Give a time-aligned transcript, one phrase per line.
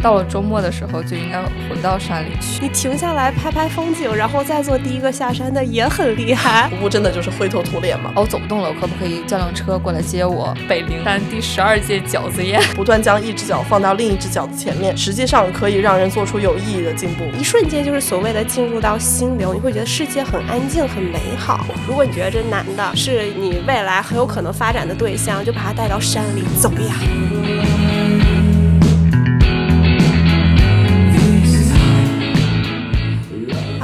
[0.00, 2.60] 到了周末的时候，就应该回到山里去。
[2.62, 6.68] 你停下来拍拍风景，然后再做第一个下山的，也很厉害。
[6.74, 8.12] 徒步真的就是灰头土脸吗？
[8.16, 10.54] 哦，我走不动了，我可不可以叫辆车过来接我？
[10.68, 17.24] 北陵山第十二届饺子宴，不断将一只脚放到另一只脚的前面，实际上可以让人做出有意义的进步。
[17.38, 21.66] 一瞬间就是所谓的进入到心流，你会觉得世界很安静、很美好。
[21.86, 27.79] 如果你觉得这男的是你未来很有可能发展的对象，就把他带到山里走呀。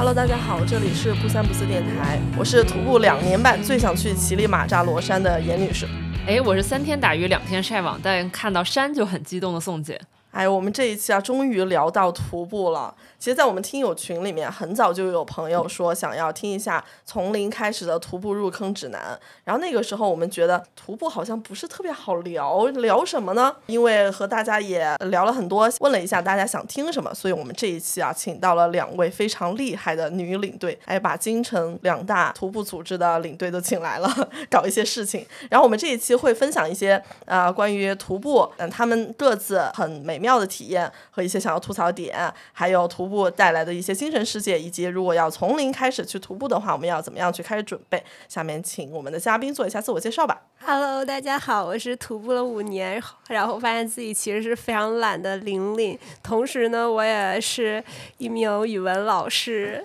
[0.06, 5.84] Hello，大家好，这里是不三不四电台，我是徒步两年半最想去乞力马扎罗山的严女士。
[6.28, 10.00] 哎，我是三天打鱼两天晒网，但看到山就很激动的宋姐。
[10.30, 12.94] 哎，我们这一期啊，终于聊到徒步了。
[13.18, 19.18] 其实，在我们听友群里面，很早就有朋友说想要听一下从零开始的徒步入坑指南。
[19.42, 23.56] 然后那个时候，我们觉得徒步好像不是特别好聊，聊什么呢？
[23.66, 35.26] 因为和大家也聊了很多，问了一下大家想听什么，所以我们这一期啊，请到了两位非常厉害的女领队，哎，把京城两大徒步组织的领队都请来了，搞一些事情。
[35.50, 43.06] 然后我们这一期会分享一些啊，关于徒步，嗯，他们各自很美妙的体验和一些想要吐槽点，还有徒。
[43.06, 48.02] 步步带来的一些精神世界，以及如果要从零开始去徒步的话，我们要怎么样去开始准备？
[48.28, 50.42] 下面请我们的嘉宾做一下自我介绍吧。
[50.60, 57.82] Hello，大家好，我是徒步了五年，然后发现自己其实是非常懒的玲玲，同时呢，我也是
[58.18, 59.82] 一名语文老师。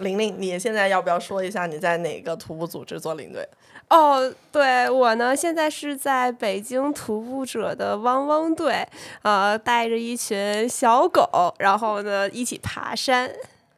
[0.00, 3.48] 玲玲，你现在要不要说一下你在哪个徒步组织做领队？
[3.88, 8.86] 哦，对我呢，现在是在北京徒步者的汪汪队，
[9.22, 13.30] 呃，带着一群小狗，然后呢一起爬山。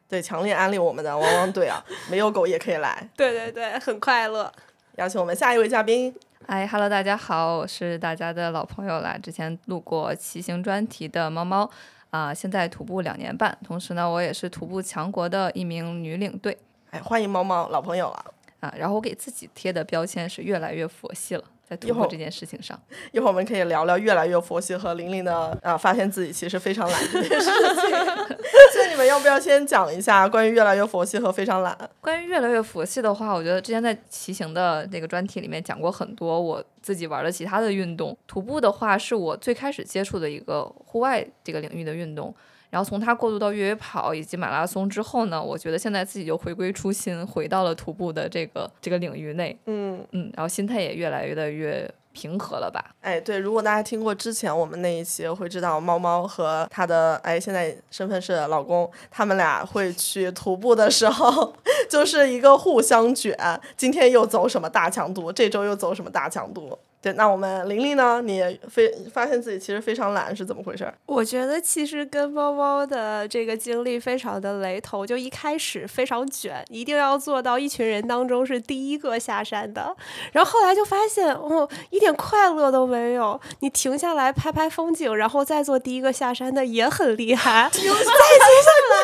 [0.09, 1.81] 对，强烈安利我们的汪汪队啊，
[2.11, 3.09] 没有狗也可以来。
[3.15, 4.51] 对对对，很快乐。
[4.97, 6.13] 邀请我们下一位嘉宾。
[6.47, 11.69] 哎哈喽，大家好，我是大家的老朋友啦，之前录过骑行专题的猫猫
[12.11, 16.57] 啊，现在徒步两年半，同时呢，我也是徒步强国的一名女领队。
[16.91, 18.25] 哎，欢迎猫猫，老朋友啊。
[18.59, 22.77] 啊，然后我给自己贴的标签是越来越佛系了，在徒步这件事情上。
[23.13, 27.89] 一会儿我们可以聊聊越来越佛系和玲玲的啊，发现自己其实非常懒这件事情。
[28.73, 31.77] 所以你们要不要先讲一下关于越来越佛系和非常懒？
[32.01, 38.17] 关于越来越佛系的话，我觉得之前在骑行的那个专题里面讲过很多我自己玩的其他的运动。
[38.27, 42.35] 徒步的话，是我最开始接触的一个户外这个领域的运动。
[42.71, 49.55] 然后从它过渡到越野跑以及马拉松之后呢，我觉得现在自己就回归初心，回到了徒步的这个这个领域内。
[49.65, 52.95] 嗯嗯，然后心态也越来越的越平和了吧？
[53.01, 61.53] 哎，对，如果大家听过之前我们那一期，会知道猫猫和他的哎现在身份是老公，他们俩会去徒步的时候，
[61.89, 63.37] 就是一个互相卷，
[63.75, 66.79] 今天又走什么大强度，这周又走什么大强度。
[67.01, 68.21] 对，那我们玲玲呢？
[68.21, 70.87] 你非发现自己其实非常懒，是怎么回事？
[71.07, 79.95] 我觉得其实跟猫猫的这个经历非常的雷同，就一开始非常卷，一定要做到一群人当中是第一个下山的，
[80.31, 83.41] 然后后来就发现哦，一点快乐都没有。
[83.61, 87.67] 你停下来拍拍风景，然后再做第一个下山的也很厉害。
[87.73, 89.03] 再停下来，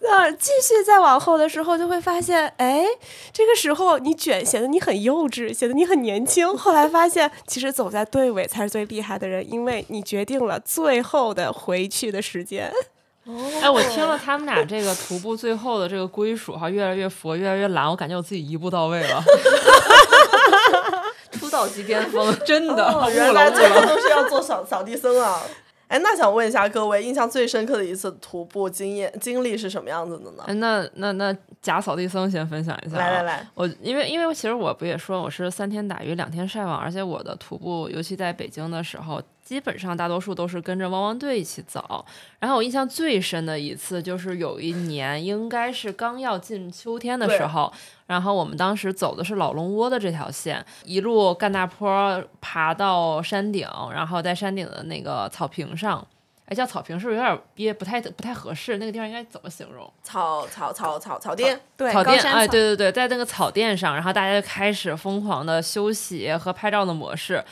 [0.00, 2.84] 那继续再往后的时候，就会发现，哎，
[3.32, 6.56] 这个时候你卷显得你很幼稚，显得你很年轻。
[6.56, 7.30] 后来发现。
[7.46, 12.70] 其实走在队尾才是最厉害的人，因为你决定了最后的回去的时间。
[13.60, 19.22] 哎，我听了他们俩这个徒步最后的这个归属哈，越来越佛，越来越懒，我感觉我自己一步到位了，
[21.32, 23.10] 出道即巅峰，真的。
[23.12, 25.42] 原来最后都是要做扫扫地僧啊！
[25.88, 30.44] 哎，那想问一下各位，印象最深刻的一次徒步经验经历是什么样子的呢？
[30.46, 32.96] 哎，那那那假扫地僧先分享一下。
[32.98, 39.20] 来来来，我因为因为其实我不也说我是三天打鱼两天晒网，而且我的徒步，尤其在北京的时候。
[39.48, 42.04] 基本上大多数都是跟着汪汪队一起走，
[42.38, 47.72] 然后我印象最深的一次就是有一年，应该是刚要进秋天的时候，
[48.08, 56.06] 然后我们当时走的是老龙窝的这条线，一路干大坡爬到山顶，然后在山顶的那个草坪上，
[56.44, 58.76] 哎，叫草坪是不是有点憋，不太不太合适？
[58.76, 59.90] 那个地方应该怎么形容？
[60.02, 67.42] 草草草草草甸，对，草甸，哎，对对对，在那个草甸上，然后大家就开始疯狂的休息和拍照的模式。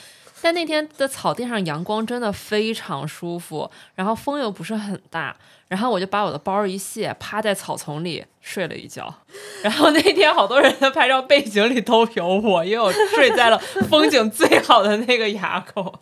[0.43, 5.35] 但那天的草地上阳光真的非常舒服，然后风又不是很大，
[5.69, 9.13] 然后我就把我的包一卸，趴在草丛里睡了一觉。
[9.63, 15.93] 然后那天好多人的拍照背景里都有我，因为我睡在了风景最好的那个垭口。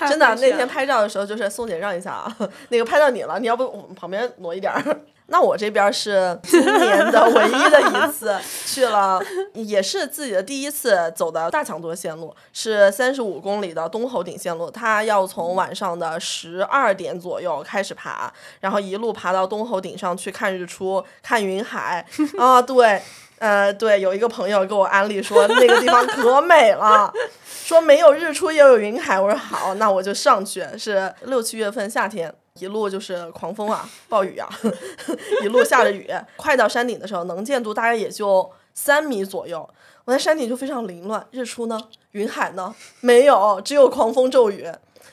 [0.00, 2.36] 真的，那天拍照的时候就是宋姐让一下啊，
[2.68, 4.82] 那个拍到你了，你要不我们旁边挪一点儿。
[5.28, 9.20] 那我这边是今年的唯一的一次 去了，
[9.54, 14.70] 也是自己的第一次走的大强度线路，是三十五公里的东侯顶线路。
[14.70, 22.06] 它要从晚上的十二点左右开始爬，然后一路爬到东侯顶上去看日出、看云海
[22.38, 23.02] 啊，对。
[23.38, 27.12] 呃，对，有一个朋友给我安利说那个地方可美了，
[27.44, 29.20] 说没有日出也有云海。
[29.20, 30.64] 我说好，那我就上去。
[30.78, 34.48] 是六七月份夏天，一路就是狂风啊，暴雨啊，
[35.42, 36.10] 一路下着雨。
[36.36, 39.68] 快到山顶的时候，能见度大概也就三米左右。
[40.04, 41.80] 我在山顶就非常凌乱，日出呢？
[42.12, 42.74] 云海呢？
[43.00, 44.70] 没有，只有狂风骤雨。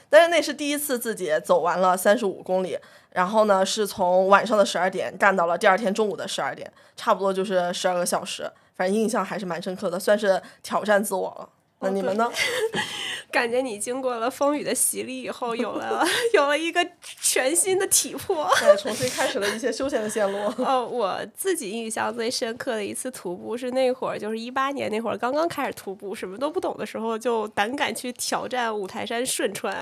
[0.09, 2.77] 但是那是第一次自己走完了三十五公里，
[3.09, 11.49] 然后呢是从晚上的十二点干到了第二天中午的十二点，差不多就是十二个小时，反正印象还是蛮深刻的，算是挑战自我了。
[11.83, 12.29] 那你们呢？
[13.31, 16.87] 感觉你经过了风雨的洗礼以后，有了 有了一个
[17.19, 18.47] 全新的体魄。
[18.59, 20.37] 对，重新开始了一些休闲的线路。
[20.63, 29.75] 哦，我自己印象最深刻的一次徒步是那会儿，就是一八年那会儿刚刚开始徒步，什么都不懂的时候，就胆敢去挑战五台山顺川。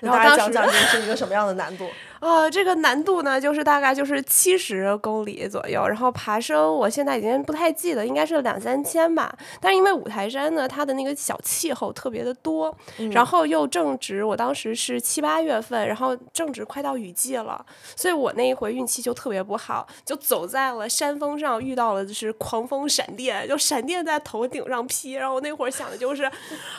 [0.00, 1.88] 然后大家当时讲讲这是一个什么样的难度？
[2.18, 9.32] 呃， 这个难度呢，就是大概就是七十公里左右，然后爬升，我现在已经不太记得，应该是两三千吧。
[9.60, 12.74] 但是因为五台山呢，它的那个小气候特别的多，
[13.12, 17.64] 然后又正值我当时是七八月份，然后正值快到雨季了，
[17.96, 26.24] 所以我那一回运气就特别不好，就走在了山峰上，遇到了就是狂风闪电，就闪电在头顶上劈，然后我那会儿想的就是，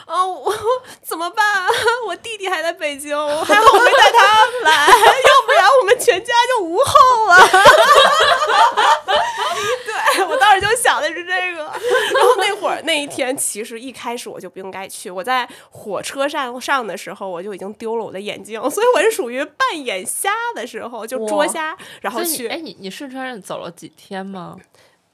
[0.06, 0.52] 啊， 我
[1.02, 1.66] 怎么办？
[2.06, 7.36] 我弟弟还在北京，我还好我没带他来，要不然我们全家就无后了。
[10.20, 15.10] 对我当时就想的是这个， 然后那会儿那一天，其实一开始我就不应该去。
[15.10, 24.56] 我在火车上上的时候，我就已经丢了我的眼镜， 所以我是属于半眼瞎的时候就捉哇瞎，然后去哎，你你顺川走了几天吗？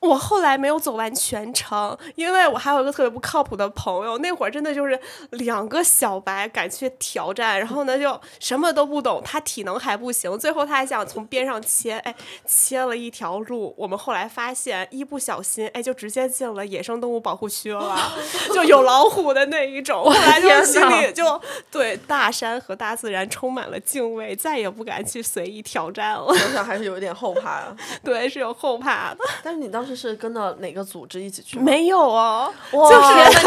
[0.00, 4.98] 我后来没有走完全程，因为我还有一个特别不靠谱的朋友，那会儿真的就是
[5.30, 12.14] 两个小白敢去挑战，然后呢就什么都不懂，他体能还不行，最后他还想从边上切，哎，
[12.46, 13.74] 切了一条路。
[13.76, 17.98] 我们后来发现，一不小心，哎，就直接进了野生动物保护区了，
[18.54, 20.04] 就有老虎的那一种。
[20.04, 21.40] 后来就心里就
[21.70, 26.32] 对大山和大自然充满了敬畏，再也不敢去随意挑战了。
[26.36, 27.76] 想想还是有一点后怕啊。
[28.04, 29.18] 对，是有后怕的。
[29.42, 31.58] 但是你当时是跟着哪个组织一起去？
[31.58, 32.90] 没有啊，哇，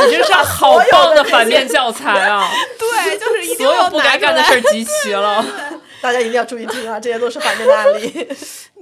[0.08, 2.50] 你这是好棒的反面教材啊！
[2.80, 5.46] 对，就是一定所有不该干的事儿集齐了。
[6.02, 8.10] 大家一定要注意听啊，这些都是反面的案例。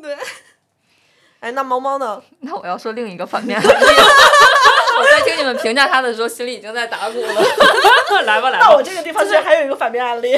[0.01, 0.15] 对，
[1.41, 2.21] 哎，那猫猫呢？
[2.41, 3.71] 那我要说另一个反面案例。
[5.21, 7.33] 听你们评价他的时候，心里已经在打鼓了。
[8.25, 10.35] 来吧来吧那我，这个地方其实还有一个反面案例。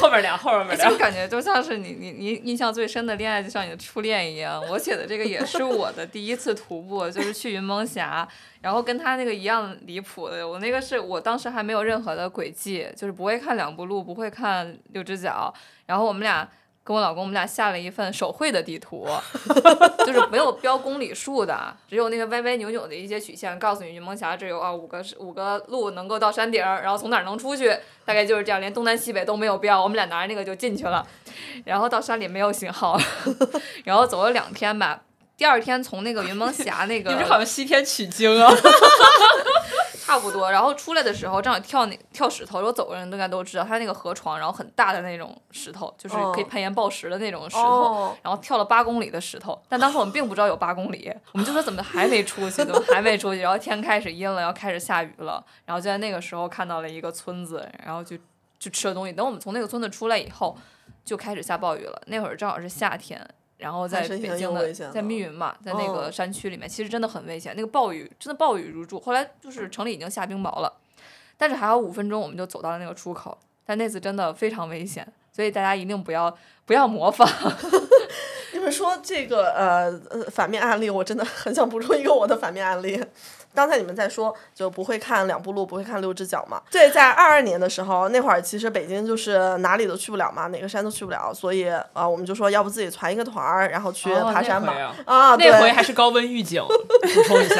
[0.00, 0.96] 后面聊后面聊就。
[0.96, 4.62] 感觉就像是你你你印象最深的恋爱，就像你的初恋一样。
[4.68, 8.26] 我写的这个也是我的第一次徒步，就是去云梦峡，
[8.60, 10.46] 然后跟他那个一样离谱的。
[10.46, 15.52] 我那个是我当时还没有任何的轨迹，就是不会看两步路，不会看六只脚，
[15.86, 16.48] 然后我们俩。
[16.84, 19.06] 跟我老公，我们俩下了一份手绘的地图，
[20.04, 27.68] 就是没有标公里数的，只有那个歪歪扭扭的一些曲线，告诉你云梦峡这有啊五个五个路能够到山顶，然后从哪儿能出去，
[28.04, 31.06] 大概就是这样，连东南西北都没有标，我们俩拿着那个就进去了，
[31.64, 32.98] 然后到山里没有信号，
[33.84, 35.02] 然后走了两天吧，
[35.36, 38.52] 第二天从那个云蒙峡那个你这好像西天取经啊！
[40.04, 53.40] 差不多，然后出来的时候正好跳那跳石头，我走的人都应该都知道，它那个河床，然后很大的那种石头，就是可以哦攀岩抱石的那种石头，哦，然后跳了八公里的石头，但当时我们并不知道有八公里， 我们就说怎么还没出去，怎么 还没出去？
[53.40, 58.16] 然后天开始阴了，要开始下雨了，然后就在那个时候看到了一个村子，然后就
[58.58, 59.12] 就吃了东西。
[59.12, 60.56] 等我们从那个村子出来以后，
[61.04, 62.02] 就开始下暴雨了。
[62.06, 63.24] 那会儿正好是夏天，
[63.62, 67.54] 然后在北京的在密云嘛，在那个哦山区里面，其实真的很危险。
[67.56, 70.72] 那个暴雨真的暴雨如注，后来就是城里已经下冰雹了，
[71.38, 77.28] 但是还有五分钟我们就走到了那个出口，但那次真的非常危险，所以大家一定不要不要模仿。
[78.52, 83.02] 你们说这个呃呃反面案例，我真的很想补充一个我的反面案例，
[83.54, 86.60] 刚才你们在说就不会看两步路，不会看六只脚嘛？
[86.70, 94.72] 对，在二二年的时候，那会儿其实北京就是哪里都去不了嘛，哪个山都去不了，所以啊、呃我们就说要不自己团一个团儿，然后去哦爬山吧。
[94.72, 97.56] 啊啊，对那回还是高温预警，补充一下。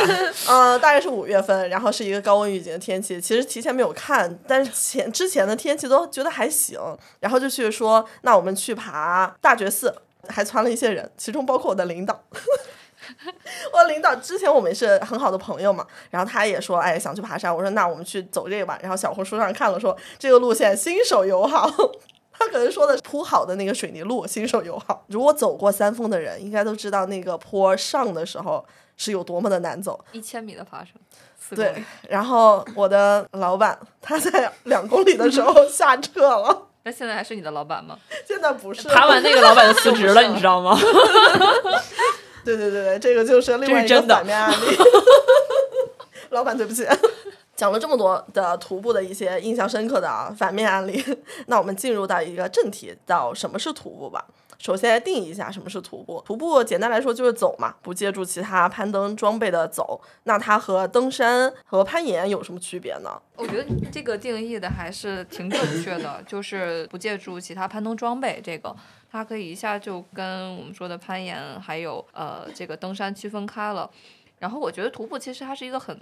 [0.48, 3.20] 呃，大概是五月份，然后是一个高温预警的天气。
[3.20, 6.78] 其实提前没有看，但是前之前的天气都觉得还行，
[7.20, 9.94] 然后就去说，那我们去爬大觉寺，
[10.28, 12.22] 还传了一些人，其中包括我的领导。
[13.72, 17.54] 我领导之前我们是很好的朋友嘛，然后他也说，哎，想去爬山。
[17.54, 18.78] 我说那我们去走这个吧。
[18.82, 21.68] 然后小红书上看了说这个路线新手友好，
[22.32, 25.04] 他可能说的铺好的那个水泥路新手友好。
[25.08, 28.64] 如果走过三峰的人，应该都知道那个坡上的时候
[28.96, 30.04] 是有多么的难走。
[30.12, 30.94] 一千米的爬升，
[31.56, 37.98] 对。，然后我的老板他在两公里的时候下撤了，那现在还是你的老板吗？
[38.26, 40.78] 现在不是爬完那个老板就辞职了，你知道吗？
[42.44, 44.76] 对对对对，这个就是另外一个反面案例。
[46.30, 46.86] 老板，对不起。
[47.54, 51.04] 讲了这么多的徒步的一些印象深刻的啊反面案例，
[51.46, 54.26] 那我们进入到一个正题，到什么是徒步吧。
[54.58, 56.22] 首先定义一下什么是徒步。
[56.24, 60.00] 徒步简单来说就是走嘛，不借助其他攀登装备的走。
[60.22, 63.20] 那它和登山和攀岩有什么区别呢？
[63.36, 68.74] 我觉得这个定义的还是挺准确的，就是不借助其他攀登装备，这个
[69.12, 73.88] 它可以一下就跟我们说的攀岩还有呃这个登山区分开了。
[74.38, 75.96] 然后我觉得徒步其实它是一个很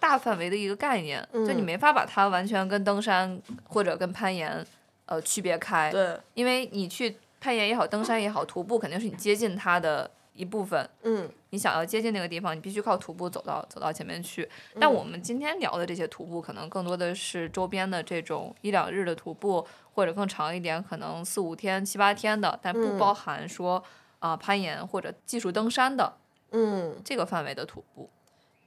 [0.00, 4.66] 大范围的一个概念，就你嗯没法把它完全跟登山或者跟攀岩
[5.04, 10.88] 呃区别开，对，因为你去攀岩也好，登山也好，徒步肯定是你接近它的一部分。
[11.02, 14.48] 嗯你想要接近那个地方，你必须靠徒步走到走到前面去。
[14.78, 23.82] 但嗯我们今天聊的这些徒步，可能更多的是周边的这种一两日的徒步，或者更长一点，可能四五天、七八天的，但不嗯包含说
[24.18, 26.12] 啊、攀岩或者技术登山的
[26.50, 28.10] 嗯，这个范围的徒步。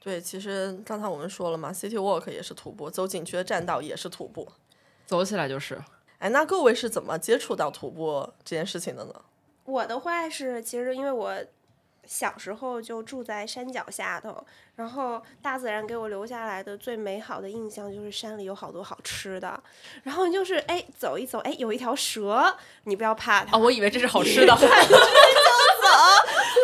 [0.00, 4.48] 对，其实刚才我们说了嘛，City Walk 也是徒步，走景区的栈道也是徒步。
[5.04, 5.82] 走起来就是。
[6.18, 9.14] 哎，那各位是怎么接触到徒步这件事情的呢？
[9.64, 11.34] 我的话是，其实因为我
[12.08, 14.42] 小时候就住在山脚下头，
[14.76, 19.62] 然后大自然给我留下来的最美好的印象就是山里有好多好吃的，
[20.02, 24.56] 然后就是哎走一走，哎有一条蛇，你不要怕它，哦，我以为这是好吃的。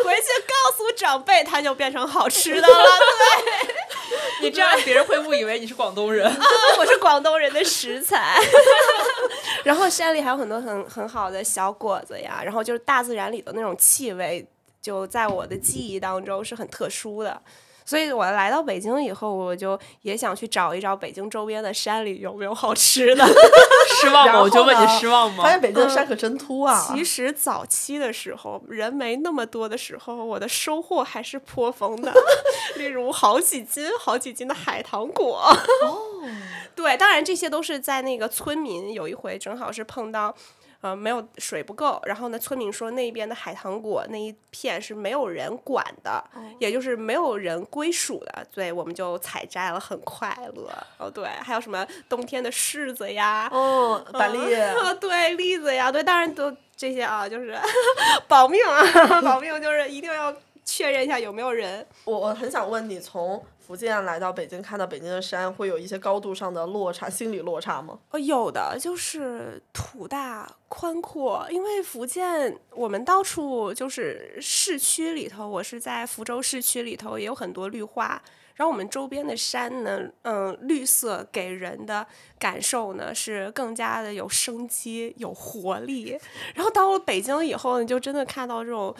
[0.05, 2.67] 回去告诉长辈，它就变成好吃的了。
[2.67, 3.67] 对
[4.43, 6.27] 你这样别人会误以为你是广东人。
[6.27, 6.45] 啊
[6.77, 8.39] 我是广东人的食材。
[9.63, 14.47] 然后山里还有很多很很好的小果子呀，然后就是大自然里的那种气味，
[14.85, 17.41] 就在我的记忆当中是很特殊的。
[17.87, 23.23] 所以我来到北京以后，我就也想去找一找北京周边的山里有没有好吃的。
[24.01, 24.41] 失望吗？
[24.41, 25.49] 我就问你呢失望吗发？
[25.49, 26.83] 现北京的山可真秃啊！
[26.87, 32.13] 其实早期的时候，人没那么多的时候，我的收获还是颇丰的，
[32.77, 35.39] 例如好几斤、好几斤的海棠果。
[35.83, 35.97] 哦，
[36.75, 40.35] 对，当然这些都是在那个村民有一回正好是碰到。
[40.85, 46.23] 呃，没有水不够，然后呢，村民说那边的海棠果那一片是没有人管的，
[46.59, 50.69] 也就是没有人归属的，所以，我们就采摘了，很快乐。
[50.99, 57.57] 哦，对，还有什么冬天的柿子呀，哦，板栗，啊， 对，栗子呀，对，当然都这些啊，就是
[58.29, 60.31] 保命啊，保命就是一定要
[60.63, 61.83] 确认一下有没有人。
[62.03, 67.97] 我我很想问你，从福建来到北京，看到北京的山，会有一些高度上的落差，心理落差吗？
[68.11, 78.21] 呃，有的就是土大宽阔，因为福建我们到处就是市区里头，我是在福州市区里头也有很多绿化。
[78.55, 82.07] 然后我们周边的山呢，嗯，绿色给人的
[82.39, 86.17] 感受呢是更加的有生机、有活力。
[86.53, 88.95] 然后到了北京以后，你就真的看到这种，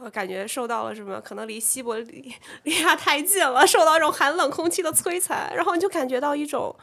[0.00, 1.20] 呃，感觉受到了什么？
[1.20, 2.32] 可能离西伯利
[2.82, 6.74] 亚太近了，受到这种寒冷空气的摧残，然后你就感觉到一种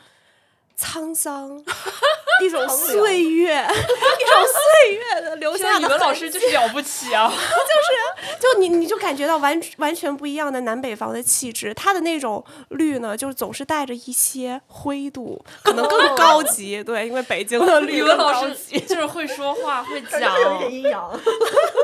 [0.80, 1.58] 沧桑，
[2.44, 7.28] 一种岁月， 一种岁月的留下的语文老师就是了不起啊！
[7.34, 16.84] 就是，就你你就感觉到完完全不一样的南北方的气质，它的那种绿呢，就是总是带着一些灰度，可能更高级。
[16.84, 18.80] 对，因为北京的绿语文更高老师级。
[18.80, 21.12] 就是会说话，会讲觉，有点阴阳。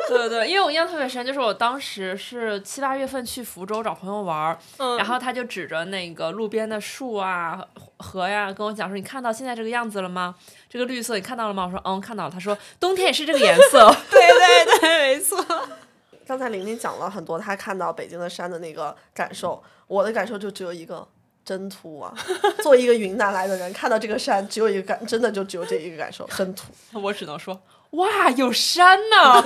[0.07, 7.59] 对对对，因为我印象特别深，就是我当时是七八月份去福州找朋友玩，嗯然后他就指着那个路边的树啊、
[8.03, 10.36] 河呀，跟我讲说：“你看到现在这个样子了吗？
[10.69, 13.89] 这个绿色你看到了吗？”我说：“嗯，看到了。”他说：“冬天也是这个颜色。
[14.12, 15.43] 对对对，没错。
[16.27, 21.07] 刚才玲玲讲了很多她看到北京的山的那个感受，我的感受就只有一个，
[21.43, 22.13] 真土啊！
[22.62, 26.67] 作为一个云南来的人，看到这个山，只有一个感，真的就只有这一个感受，真土。”
[27.00, 29.43] 我只能说：“哇，有山呐！”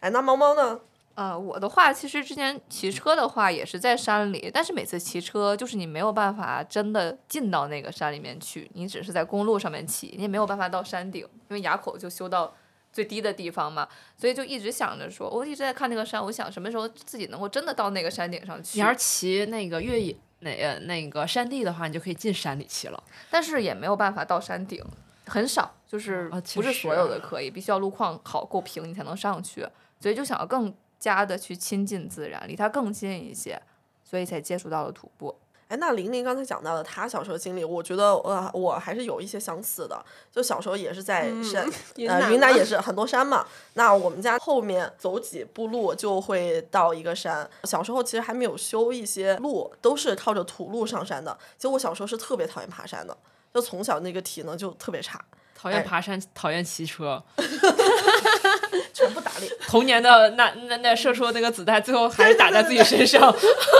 [0.00, 0.80] 哎，那猫猫呢？
[1.14, 12.54] 呃，我的话，其实之前骑车的话也是在山里，但是每次骑车就是你没有办法真的进到那个山里面去，你只是在公路上面骑，你也没有办法到山顶，因为垭口就修到
[12.92, 18.78] 最低的地方嘛，所以就一直想着说，我一直在看那个山，我想什么时候自己能够真的到那个山顶上去。
[18.78, 23.02] 你要是骑那个越野那个那个山地的话，你就可以进山里骑了。
[23.30, 24.82] 但是也没有办法到山顶，
[25.26, 29.66] 很少，就是不是所有的可以，必须要路况好够平你才能上去，
[30.00, 33.60] 所以就想要更加的去亲近自然，离它更近一些，
[34.08, 35.34] 所以才接触到了徒步。
[35.66, 40.00] 哎，那玲玲刚才讲到的她小时候经历，我觉得呃我还是有一些相似的。
[40.30, 43.44] 就小时候也是在山，云呃，云南也是很多山嘛。
[43.74, 47.50] 那我们家后面走几步路就会到一个山。
[47.64, 51.36] 小时候其实还没有修一些路，都是靠着土路上山的。
[51.56, 53.16] 其实我小时候是特别讨厌爬山的，
[53.52, 55.20] 就从小那个体能就特别差，
[55.56, 57.20] 讨厌哎爬山，讨厌骑车。
[58.92, 59.50] 全部打脸。
[59.66, 63.34] 童年的那那那射出的那个子弹，最后还是打在自己身上。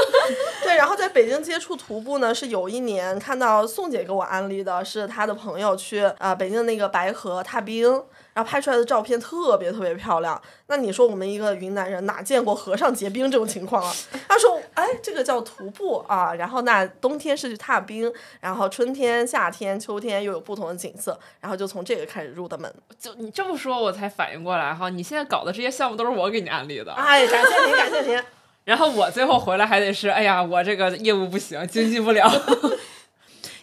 [0.63, 8.03] 对，然后在北京接触徒步呢，是有一年看到宋姐给我安利的，是她的朋友去啊、呃北京的那个白河踏冰，
[8.35, 10.41] 然后拍出来的照片特别特别漂亮。
[10.67, 13.95] 那你说我们一个云南人哪见过河上结冰这种情况啊？
[14.29, 22.73] 他说，哎，这个叫徒步啊，然后那冬天是去踏冰，然后春天、夏天、秋天又有不同的景色，然后就从这个开始入的门。
[22.99, 28.23] 就你这么说，我才反应过来哈，你现在搞的这些项目都是我给你安利的，哎，感谢您，感谢您。
[28.65, 32.31] 然后我最后回来还得是，哎呀，我这个业务不行，经济不了。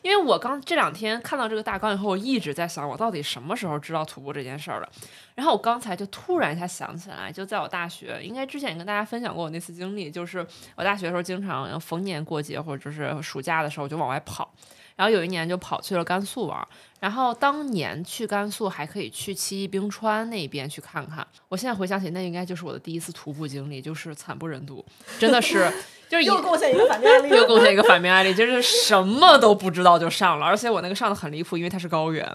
[0.01, 4.89] 因为我刚这两天看到这个大纲以后，我一直在想，我到底什么时候知道徒步这件事儿的。
[5.35, 14.53] 然后我刚才就突然一下想起来，就在我大学，应该之前也跟大家分享过我那次经历，就是我大学的时候经常逢年过节或者就是暑假的时候就往外跑。
[14.99, 16.67] 然后有一年就跑去了甘肃玩儿，
[16.99, 21.25] 然后当年去甘肃还可以去七一冰川那边去看看。
[21.47, 24.83] 我现在回想起，那应该就是我的第一次徒步经历，就是惨不忍睹，
[25.17, 25.71] 真的是
[26.09, 32.29] 就是一又贡献一个反面案例， 又贡献一个反面案例，就是什么都不知道就上了，而且我那个上的很离谱，因为它是高原。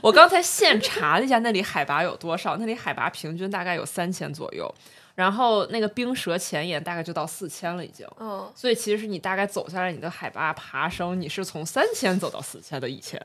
[0.00, 2.56] 我刚才现查了一下，那里海拔有多少？
[2.56, 4.74] 那里海拔平均大概有三千左右，
[5.16, 8.06] 然后那个冰舌前沿大概就到四千了已经。
[8.20, 13.20] 嗯，所以其实是你大概走下来，你的海拔爬升，你是从三千走到四千的以前。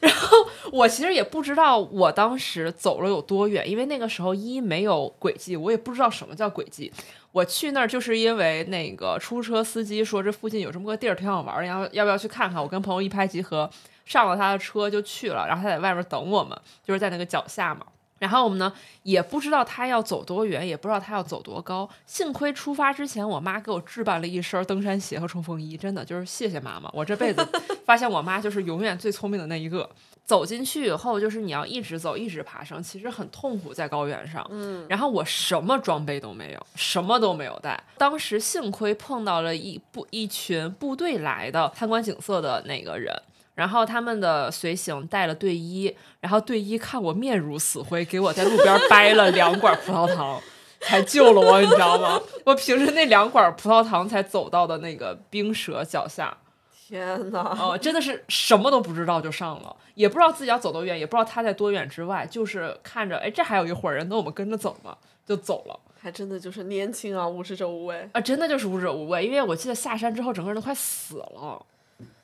[0.00, 0.38] 然后
[0.70, 6.92] 我其实也不知道我当时走了有多远，因为那个时候一没有轨迹，我也不知道什么叫轨迹。
[7.32, 12.62] 我去那儿就是因为那个出租车司机说这附近有这么个地儿挺好玩的，然后要不要去看看？
[12.62, 13.68] 我跟朋友一拍即合，
[14.06, 17.84] 上了他的车就去了，然后他在外面等我们，就是在那个脚下嘛。
[18.18, 21.88] 然后我们呢也不知道他要走多远，也不知道他要走多高。
[22.06, 26.90] 幸亏出发之前，我妈给我置办了一身登山鞋和冲锋衣，真的就是谢谢妈妈。
[26.92, 27.46] 我这辈子
[27.86, 29.88] 发现我妈就是永远最聪明的那一个。
[30.24, 34.46] 走进去以后，就是你要一直走，一直爬升，其实很痛苦，在高原上。
[34.50, 37.82] 嗯，然后我什么装备都没有，什么都没有带。
[37.96, 43.18] 当时幸亏碰到了一部一群部队来的参观景色的那个人，
[43.58, 50.40] 然后他们的随行带了队医，然后队医看我面如死灰，给我在路边掰了两管葡萄糖，
[50.80, 52.20] 才救了我，你知道吗？
[52.44, 56.38] 我凭着那两管葡萄糖才走到的那个冰舌脚下。
[56.86, 57.40] 天哪！
[57.60, 65.76] 哦，真的是什么都不知道就上了，也不知道自己要走多远，也不知道他在多远之外，就是看着，哎，这还有一伙人，那我们跟着走嘛，就走了。
[66.00, 68.08] 还真的就是年轻啊，无知者无畏。
[68.12, 71.66] 啊，真的就是无知者无畏，因为我记得下山之后，整个人都快死了。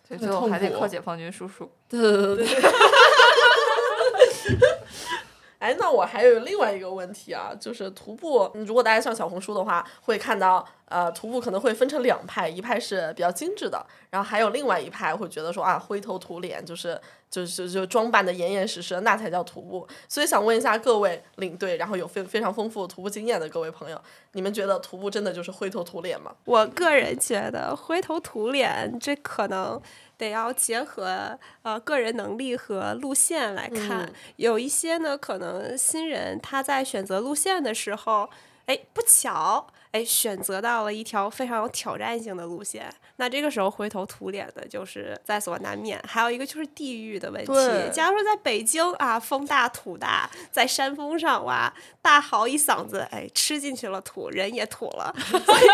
[0.09, 1.71] 对，很最后还得靠解放军叔叔。
[1.88, 2.47] 对对对对，
[5.64, 17.00] 哎，那我还有另外一个问题啊，就是徒步，如果大家上小红书的话，会看到，呃，徒步可能会分成两派，一派是比较精致的，然后还有另外一派会觉得说啊，灰头土脸，就是
[17.31, 19.88] 就是就装扮的严严实实，那才叫徒步。
[20.07, 23.98] 所以想问一下各位领队，然后有非非常丰富徒步经验的各位朋友，
[24.33, 26.31] 你们觉得徒步真的就是灰头土脸吗？
[26.44, 29.81] 我个人觉得灰头土脸，这可能
[30.25, 34.03] 得要结合呃个人能力和路线来看。
[34.07, 38.29] 嗯有一些呢，可能新人他在选择路线的时候，
[38.67, 46.03] 哎，不巧，哎，选择到了一条非常有挑战性的路线，那这个时候灰头土脸的就是在所难免。
[46.05, 47.53] 还有一个就是地域的问题，
[47.93, 55.65] 假如说在北京啊，风大土大，在山峰上哇，大嚎一嗓子，哎，吃进去了土，人也土了， 所以就是。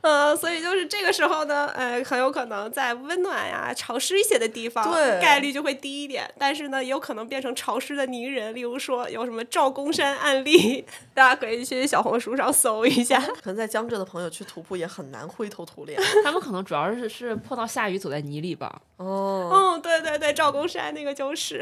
[0.00, 6.30] 呃，所以就是这个时候呢，呃，很有可能在温暖呀、潮湿一些的地方，对概率就会低一点。
[6.38, 10.84] 但是呢，也有可能变成潮湿的泥人，例如说有什么赵公山案例，
[11.14, 13.20] 大家可以去小红红书上搜一下。
[13.42, 16.00] 可能在江浙的朋友去徒步也很难灰头土脸。
[16.22, 18.80] 他们可能主要是是碰到下雨走在泥里吧。
[18.96, 21.60] 哦，嗯，对对对，赵公山那个就是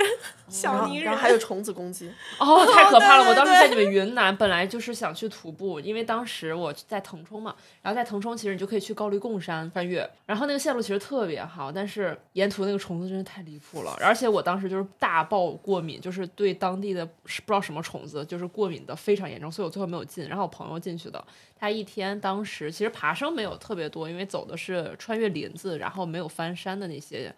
[0.49, 1.05] 小泥人。
[1.05, 2.13] 然后还有虫子攻击。
[2.39, 3.25] 哦，太可怕了！
[3.25, 21.25] 对我当时在你们云南，本来就是想去徒步，因为当时我在腾冲嘛，然后在腾冲其实你就可以去高黎贡山翻越，然后那个线路其实特别好，但是沿途那个虫子真的太离谱了，而且我当时就是大爆过敏，就是对当地的不知道什么虫子就是过敏的非常严重，所以我最后没有进，然后我朋友进去的，
[21.57, 27.35] 他一天当时其实爬升没有特别多，因为走的是穿越林子，然后没有翻山的那些。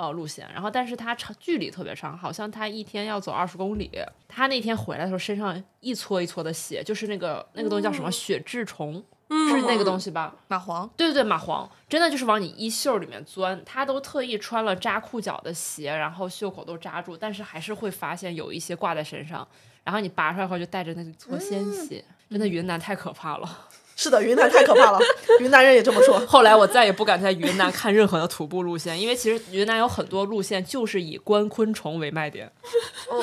[0.00, 3.90] 呃，路线，然后但是他长距离特别长，好像他一天要走二十公里。
[4.28, 9.02] 他那天回来的时候，身上一撮一撮的血，就是那个那个东西叫什么血痔虫，
[9.50, 10.36] 是那个东西吧？
[10.48, 13.60] 蚂蟥，对对对，蚂蟥真的就是往你衣袖里面钻。
[13.64, 19.44] 他都特意穿了扎裤脚的鞋，然后袖口都扎住，但是还是会发现有一些挂在身上。
[19.82, 23.64] 然后你拔出来后就带着那撮鲜血，真的云南太可怕了。
[24.00, 25.00] 是的，云南太可怕了，
[25.40, 26.20] 云南人也这么说。
[26.20, 32.48] 后来我再也不敢在云南看任何的徒步路线，因为其实云南有很多路线就是以观昆虫为卖点。
[33.10, 33.20] 嗯，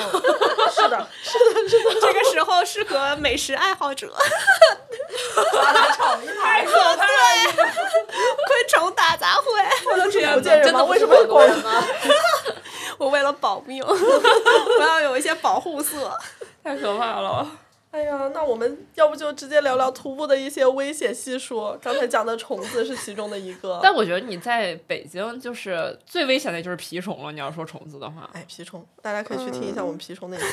[0.70, 1.44] 是的，是的
[1.98, 4.14] 这个时候适合美食爱好者。
[5.62, 6.66] 把它炒一排。
[6.66, 6.74] 昆
[8.68, 9.42] 虫大杂烩，
[9.90, 10.84] 我都是福建人吗？
[10.84, 11.82] 为什么要广人吗？
[12.98, 16.20] 我为了保命，我要有一些保护色。
[16.62, 17.50] 太可怕了！
[17.92, 21.76] 哎呀，那我们要不就直接聊聊徒步的一些危险系数？
[21.80, 23.80] 刚才讲的虫子是其中的一个。
[23.82, 27.32] 但我觉得你在北京就是最危险的就是蜱虫了。
[27.32, 30.46] 你要说虫子的话，哎，蜱虫，大家可以去听一下我们蜱虫那一期。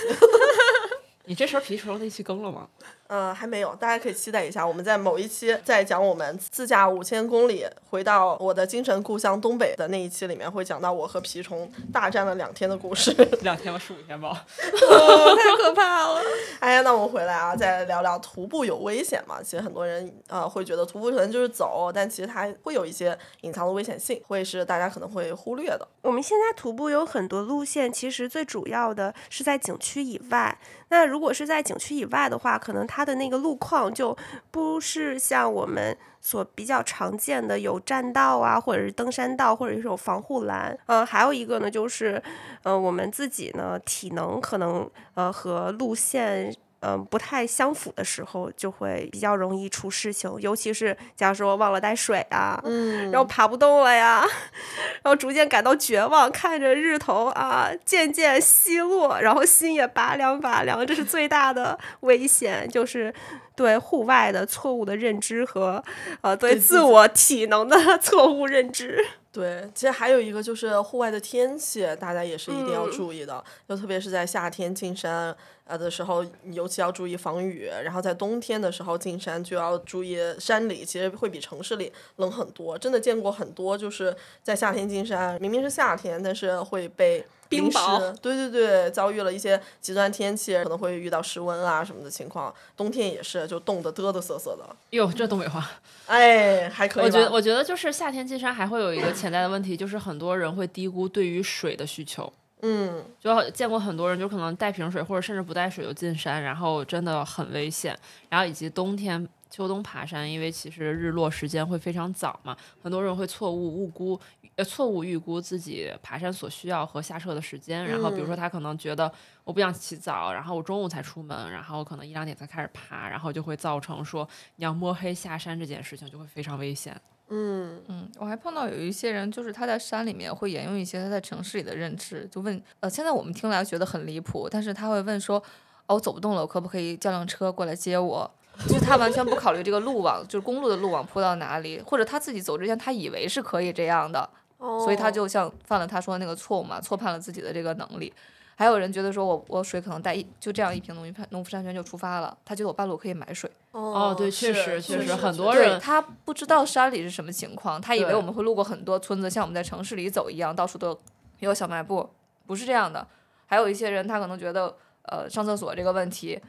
[1.26, 2.68] 你这时候蜱虫那期更了吗？
[3.14, 13.12] 呃，还没有，大家可以期待一下，我们在某一期在讲我们自驾五千公里回到我的精神故乡东北的那一期里面，会讲到我和蜱虫大战了两天的故事。
[13.44, 14.44] 两天吧，十五天吧。
[14.60, 16.20] 哦，太可怕了！
[16.60, 19.44] 哎呀，那我们回来啊，再聊聊徒步有危险吗？
[19.44, 25.88] 其实很多人呃会觉得徒步可能就是走，但其实它会有一些隐藏的危险性，会是大家可能会忽略的。
[26.02, 30.58] 我们现在徒步有很多路线，其实最主要的是在景区以外。
[30.90, 34.16] 那如果是在景区以外的话，可能它的那个路况就
[34.52, 40.78] 不是像我们所比较常见的有栈道啊，或者是登山道，或者是有防护栏。
[40.86, 42.22] 嗯、还有一个呢，就是
[42.64, 46.56] 呃，我们自己呢体能可能呃和路线。
[46.86, 54.22] 嗯，不太相符的时候，就会比较容易出事情，尤其是假如说忘了带水啊，嗯然后爬不动了呀，
[55.02, 63.14] 然后逐渐感到绝望，看着日头啊渐渐西落，然后心也拔凉拔凉，这是最大的危险，就是
[63.56, 65.84] 对户外的错误的认知和
[66.22, 69.04] 呃对对自我体能的 错误认知。
[69.32, 73.44] 对，其实还有一个就是户外的天气，大家也是一定要嗯注意的。
[73.68, 77.70] 就特别是在夏天进山呃的时候，尤其要注意防雨。
[77.84, 82.78] 然后在冬天的时候进山就要注意，山里其实会比城市里冷很多。
[82.78, 88.14] 真的见过很多，就是在夏天进山，明明是夏天，但是会被冰雹。
[88.18, 92.54] 对对对，遭遇了一些极端天气，可能会遇到失温啊什么的情况。
[92.76, 94.76] 冬天也是，就冻得嘚嘚瑟瑟的。
[94.92, 95.70] 哟，这东北话。
[96.08, 97.06] 哎，还可以。
[97.06, 102.32] 我觉得，我觉得就是夏天进山还会有一个潜在的问题，就是很多人会低估对于水的需求。
[102.66, 107.94] 嗯，就见过很多人，就可能带瓶水或者甚至不带水就进山，然后真的很危险。
[108.30, 114.18] 然后以及冬天、秋冬爬山，因为其实日落时间会非常早嘛，很多人会错误误估，
[114.56, 117.86] 呃，错误预估自己爬山所需要和下撤的时间。
[117.86, 119.12] 然后比如说他可能觉得
[119.44, 126.96] 我不想起早，然后我中午才出门，然后可能一两点才开始爬，然后就会造成说你要摸黑下山这件事情就会非常危险。
[127.36, 135.40] 嗯，嗯，我还碰到有一些人，就是他在山里面会沿用一些他在城市里的认知，就问，呃，现在我们听来觉得很离谱，但是他会问说，
[135.88, 138.30] 哦，我走不动了，我可不可以叫辆车过来接我？
[138.68, 148.14] 就是他完全不考虑这个路网，就是公路的路网铺到哪里，或者他自己走之前他以为是可以这样的，所以他就像犯了他说的那个错误嘛，错判了自己的这个能力。
[148.56, 153.50] 还有人觉得说我我水可能带一就这样一瓶农夫农夫山泉就出发了，他觉得我半路可以买水。
[153.72, 160.98] 哦对确实确实很多人他不知道山里是什么情况，他以为我们会路过很多村子，像我们在城市里走一样，到处都
[161.40, 162.08] 有小卖部，
[162.46, 163.08] 不是这样的。
[163.48, 166.40] 还有一些人，他可能觉得，呃，上厕所这个问题，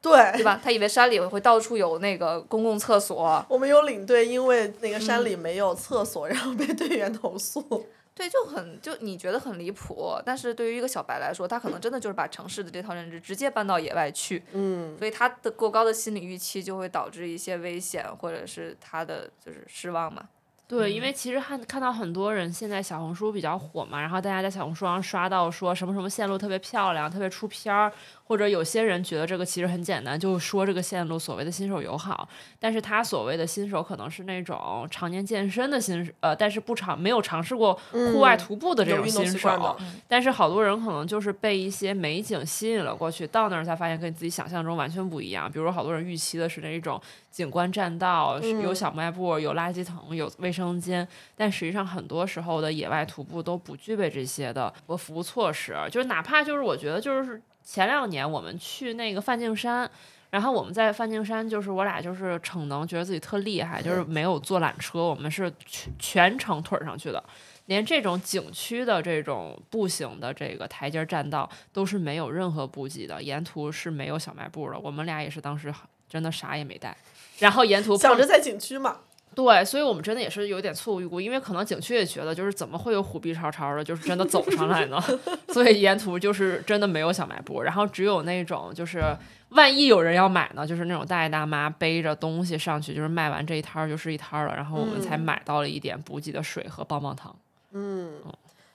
[0.00, 0.60] 对对吧？
[0.62, 7.86] 他以为山里会到处有那个公共厕所，我们有领队，因为那个嗯山里没有厕所，然后被队员投诉。
[8.14, 20.28] 对，就很就你觉得很离谱，但是对于一个小白来说，他可能真的就是把城市的这套认知直接搬到野外去，嗯，所以他的过高的心理预期就会导致一些危险，或者是他的就是失望嘛。
[20.68, 27.92] 对，因为其实看看到很多人现在小红书比较火嘛，然后大家在小红书上刷到说什么什么线路特别漂亮，特别出片儿，
[28.32, 32.26] 或者有些人觉得这个其实很简单，就说这个线路所谓的新手友好，
[32.58, 39.76] 但是他所谓的新手可能是那种常年健身的新呃，但是不尝没有尝试过户外徒步的这种新手，
[40.08, 45.52] 但是好多人可能就是被一些美景吸引了过去，到那儿才发现跟自己想象中完全不一样。
[45.52, 46.98] 比如好多人预期的是那种
[47.30, 55.76] 景观栈道，有小卖部，有垃圾桶，有卫生间，但实际上很多时候的野外徒步都不具备这些的服务措施。
[55.90, 59.90] 就是哪怕就是我觉得就是前两年我们去那个梵净山。
[60.30, 67.22] 然后我们在梵净山，就是我俩就是逞能，觉得自己特厉害，就是没有坐缆车，我们是全全程腿儿上去的。
[67.66, 74.78] 连这种景区的这种步行的这个台阶栈道都是没有任何补给的，沿途是没有小卖部的。
[74.78, 75.70] 我们俩也是当时
[76.08, 76.96] 真的啥也没带，
[77.40, 79.00] 然后沿途想着在景区嘛，
[79.34, 85.02] 对，所以我们真的也是有点错误预估，因为可能景区也觉得就是怎么会有虎逼超超的，就是真的走上来呢？
[85.48, 89.02] 所以沿途就是真的没有小卖部，然后只有那种就是
[89.50, 97.34] 万一有人要买呢，就是那种大爷大妈背着东西上去，就是卖完这一摊儿就是一摊儿了，然后我们才嗯买到了一点补给的水和棒棒糖。
[97.72, 98.12] 嗯，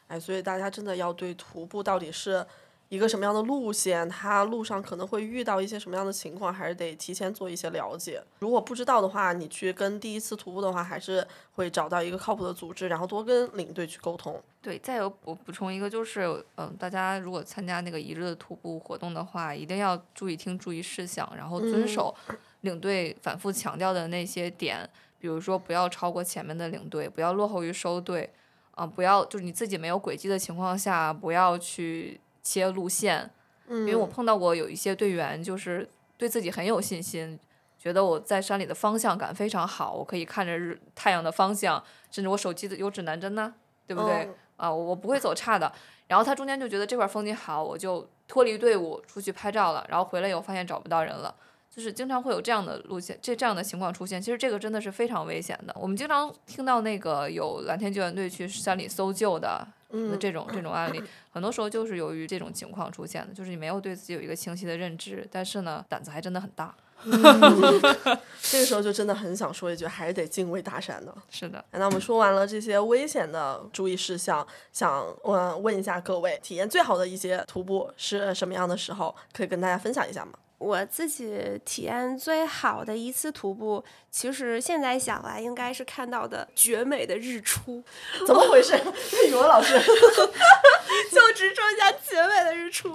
[0.08, 2.44] 哎，所以大家真的要对徒步到底是
[2.90, 8.24] 一个什么样的路线，它路上可能会遇到一些什么样的情况，还是得提前做一些了解。
[8.40, 14.42] 如果不知道的话，你去跟第一次徒步的话，还是会找到一个靠谱的组织，然后多跟领队去沟通。
[14.62, 22.16] 对，再有我补充一个，就是嗯，大家如果参加那个一日的徒步活动的话，一定要注意听注意事项，然后遵守
[22.62, 28.34] 领队反复强调的那些点，比如说不要超过前面的领队，不要落后于收队，
[28.72, 33.30] 啊、不要就是你自己没有轨迹的情况下，不要去切路线，
[33.68, 35.86] 嗯，因为我碰到过有一些队员就是
[36.18, 37.38] 对自己很有信心，
[37.78, 43.54] 觉得我在山里的方向感非常好，我可以看着日太阳的方向，甚至我手机的有指南针呢，
[43.86, 44.14] 对不对？
[44.24, 45.70] 嗯啊，我我不会走差的。
[46.08, 51.36] 然后他中间就觉得这块风景好，我就脱离队伍出去拍照了，然后回来以后发现找不到人了。
[51.78, 54.20] 就是经常会有这样的路线，这这样的情况出现。
[54.20, 55.76] 其实这个真的是非常危险的。
[55.80, 66.74] 我们经常听到那个有蓝天救援队去山里搜救的，嗯这种 这种案例，很多时候就是由于这种情况出现的，就是你没有对自己有一个清晰的认知，但是呢，胆子还真的很大。
[68.42, 71.14] 这个时候就真的很想说一句，还是得敬畏大山的。
[71.30, 79.16] 是的，那我们说完了这些危险的注意事项，想问问一下各位，体验最好的一些徒步是什么样的时候？
[79.32, 80.32] 可以跟大家分享一下吗？
[80.58, 87.84] 我自己体验最好的一次徒步，其实现在想来应该是看到的绝美的日出，
[88.26, 88.76] 怎么回事？
[89.28, 89.78] 语文老师，
[91.12, 92.92] 就只剩下绝美的日出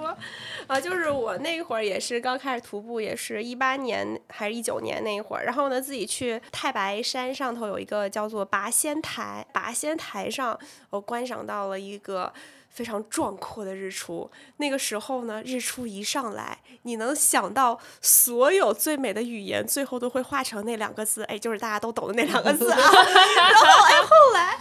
[0.67, 0.81] 啊！
[0.81, 10.59] 就是我那会儿也是刚开始徒步，也是一八年还是一九年那一会儿，然后呢自己去太白山上头有一个叫做拔仙台，拔仙台上
[10.91, 12.33] 我观赏到了一个。
[12.73, 22.77] 非常壮阔的日出，那个时候呢，日出一上来，你能想到所有最美的语言，最后都会化成那两个字，哎，就是大家都懂的那两个字啊。
[22.81, 24.59] 然后哎，后来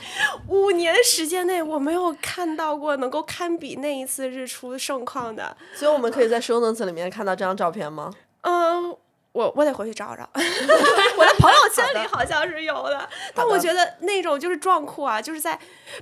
[0.47, 5.55] 五年时间内，我没有看到过能够堪比那一次日出盛况的。
[5.73, 8.13] 所以我们可以在 show notes 里面看到这张照片吗？
[8.41, 8.95] 嗯，
[9.33, 15.57] 我我得回去找找， 我的朋友圈里好像是有的，但我觉得那种就是壮阔啊，就是在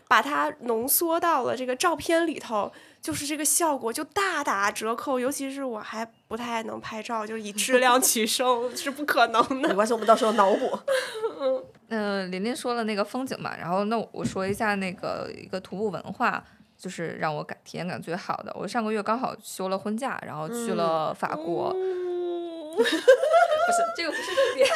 [0.08, 5.20] 把它浓缩到了这个照片里头，就是这个效果就大打折扣。
[5.20, 9.70] 尤其是我还不太能拍照，就是以质量取胜 是不可能的。
[9.70, 10.80] 没关系，我们到时候脑补。
[11.89, 16.44] 嗯、琳琳说了那个风景嘛，然后那我说一下那个一个徒步文化，
[16.78, 18.52] 就是让我感体验感最好的。
[18.58, 21.76] 我上个月刚好休了婚假，然后去了法国，
[22.84, 24.68] 不是这个不是重点，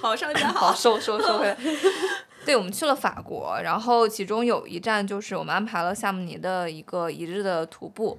[0.00, 1.56] 好上加好，收收收回来。
[2.44, 8.18] 对，我们去了法国，然后其中有一站就是我们安排了夏慕尼的一个一日的徒步，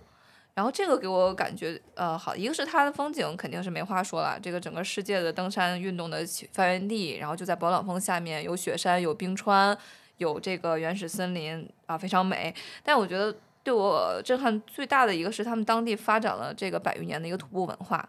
[0.55, 9.77] 然后这个给我感觉呃好，一个是它的风景肯定是没话说了，这个整个世界的登山运动的起发源地，然后就在勃朗峰下面有雪山有冰川，
[10.17, 12.51] 有这个原始森林啊，非常美。
[12.83, 18.07] 但我觉得对我震撼最大的一个是他们当地发展了这个百余年的一个徒步文化。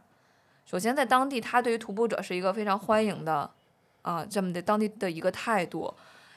[0.66, 3.51] 首先在当地，他对于徒步者是一个非常欢迎的
[4.03, 5.95] 啊，这么的当地的一个态度。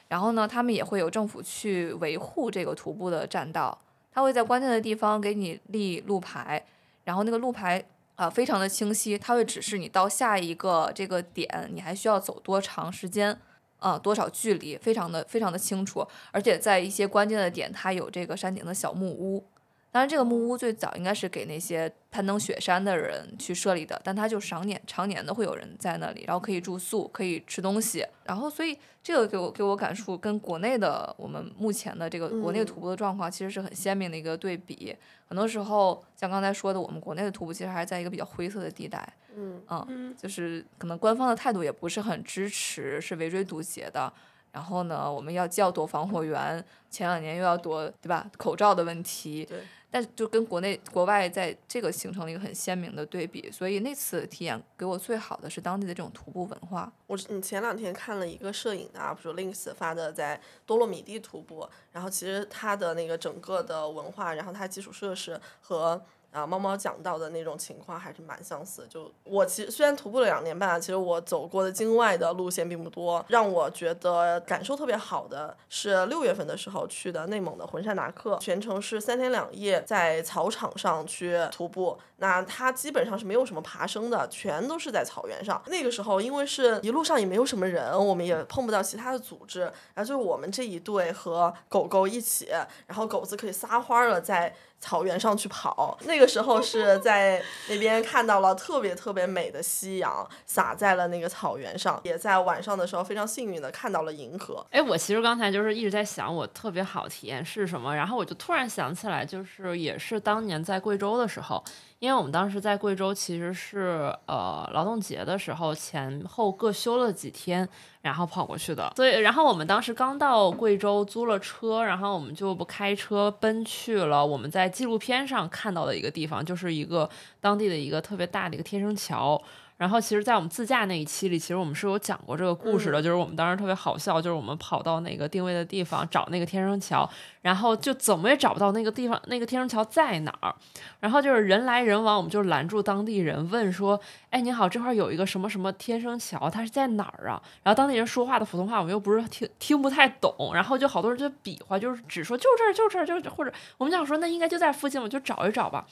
[0.08, 3.76] 然后呢，他们也会有政府去维护这个徒步的栈道，
[4.10, 6.64] 他会在关键的地方给你立路牌，
[7.04, 7.84] 然后那个路牌
[8.16, 13.38] 啊、非常的清晰，它会指示你到下一个这个点，你还需要走多长时间，
[13.80, 16.06] 啊、多少距离，非常的非常的清楚。
[16.30, 19.44] 而且在一些关键的点，它有这个山顶的小木屋，
[19.92, 34.94] 当然，这个木屋最早应该是给那些攀登雪山的人去设立的，但它就常年常年的会有人在那里，然后可以住宿，可以吃东西，然后所以这个给我给我感触跟国内的我们目前的这个国内嗯徒步的状况其实是很鲜明的一个对比。
[35.26, 44.12] 很多时候像刚才说的，我们国内的徒步其实还是在一个比较灰色的地带，嗯嗯，就是可能官方的态度也不是很支持，是围追堵截的。
[44.52, 48.28] 然后呢，我们要既要躲防火源，前两年又要躲，对吧？
[48.36, 49.60] 口罩的问题，对。
[49.92, 56.92] 但就跟国内国外在这个形成了一个很鲜明的对比，所以那次体验给我最好的是当地的这种徒步文化。
[57.08, 68.86] 我是你前两天看了一个摄影的 UP 主 Links 发的在多洛米蒂徒步，然后其实它的那个整个的文化，然后它基础设施和啊猫猫讲到的那种情况还是蛮相似。
[68.88, 81.98] 就我其实虽然徒步了两年半，其实我走过的境外的路线并不多，让我觉得感受特别好的是六月份的时候去的内蒙的浑山达克，全程是三天两夜在草场上去徒步。
[82.16, 85.60] 那它基本上是没有什么爬升的，全都是在草原上。
[85.68, 89.60] 那个时候因为是一路上也没有什么人，我们也碰不到其他的组织，
[89.94, 92.50] 然后就是我们这一队和狗狗一起，
[92.86, 95.96] 然后狗子可以撒欢儿了在草原上去跑。
[96.04, 104.64] 那个时候是在那边看到了特别特别美的夕阳洒在了那个草原上，也在晚上的时候非常幸运的看到了银河。
[104.70, 111.62] 哎，我其实刚才就是一直在想，我特别好体验是什么，然后我就突然想起来，就是也是当年在贵州的时候，
[112.00, 117.68] 因为我们当时在贵州其实是呃劳动节的时候前后各休了几天，
[118.00, 118.90] 然后跑过去的。
[118.96, 127.08] 所以，然后我们当时刚到贵州租了车，然后我们就不开车奔去了我们在纪录片上看到的一个地方，就是一个
[127.38, 129.40] 当地的一个特别大的一个天生桥。
[129.80, 137.08] 然后其实，在我们自驾那一期里，其实我们是有讲过这个故事的，就是我们当时特别好笑，就是我们跑到那个定位的地方找那个天生桥，
[137.40, 140.54] 然后就怎么也找不到那个地方，那个天生桥在哪儿。
[141.00, 155.86] 然后就是人来人往，我们就拦住当地人问说：“哎，你好，这块儿有一个什么什么天生桥，它是在哪儿啊？”然后当地人说话的普通话我们又不是听听不太懂，然后就好多人就比划，就是只说就这儿就这儿就或者我们想说那应该就在附近，我们就找一找吧。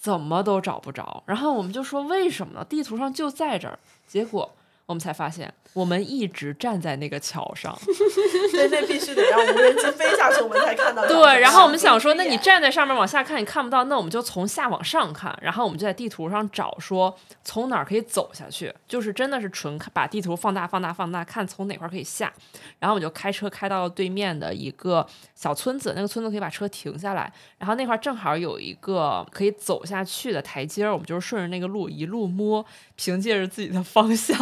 [0.00, 2.64] 怎么都找不着，然后我们就说为什么呢？
[2.64, 4.50] 地图上就在这儿，结果
[4.90, 7.78] 我们才发现，我们一直站在那个桥上。
[8.50, 11.06] 对，那必须得让无人机飞下去，我们才看到。
[11.06, 22.32] 对，然后我们想说，那你站在上面往下看，你看不到，那我们就从下往上看，然后我们就在地图上找，说从哪儿可以走下去，就是真的是纯看把地图放大、放大、放大，看从哪块可以下。
[22.80, 34.36] 然后我们就开车开到对面的一个小村子，那个村子可以把车停下来，然后那块正好有一个可以走下去的台阶儿，我们就是顺着那个路一路摸，凭借着自己的方向，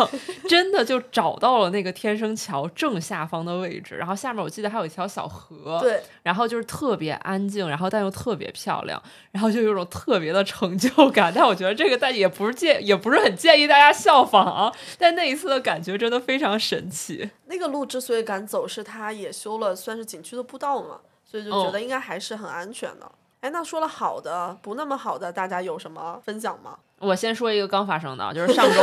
[0.49, 3.97] 真的就找到了那个天生桥正下方的位置。
[3.97, 11.33] 然后下面我记得还有一条小河，对，然后就是特别安静，然后但又特别漂亮，然后就有种特别的成就感。
[11.35, 14.73] 但我觉得这个但也不是建，也不是很建议大家效仿啊。
[14.99, 17.31] 但那一次的感觉真的非常神奇。
[17.47, 23.11] 那个路之所以敢走，是它也修了算是景区的步道嘛，所以就觉得应该还是很安全的。
[23.41, 26.77] 哎、那说了好的，不那么好的，大家有什么分享吗？
[26.99, 28.83] 我先说一个刚发生的，就是上周，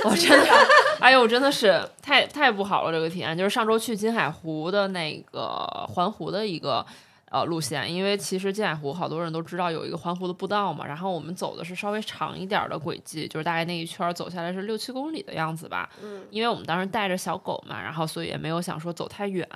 [0.08, 0.52] 我真的，
[1.00, 3.36] 哎呦，真的是太太不好了，这个体验。
[3.36, 6.84] 就是上周去金海湖的那个环湖的一个
[7.30, 15.88] 呃路线，因为其实金海湖好多人都知道有一个环湖的步道嘛，然后我们走的是稍微长一点儿的轨迹，就是大概那一圈儿走下来是六七公里的样子吧。
[16.02, 19.46] 嗯，因为我们当时带着小狗嘛，然后所以也没有想说走太远。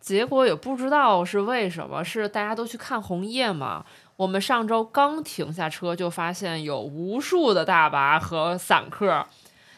[0.00, 3.84] 结果也不知道是为什么，是大家都去看红叶嘛。
[4.16, 9.24] 我们上周刚停下车，就发现有无数的大巴和散客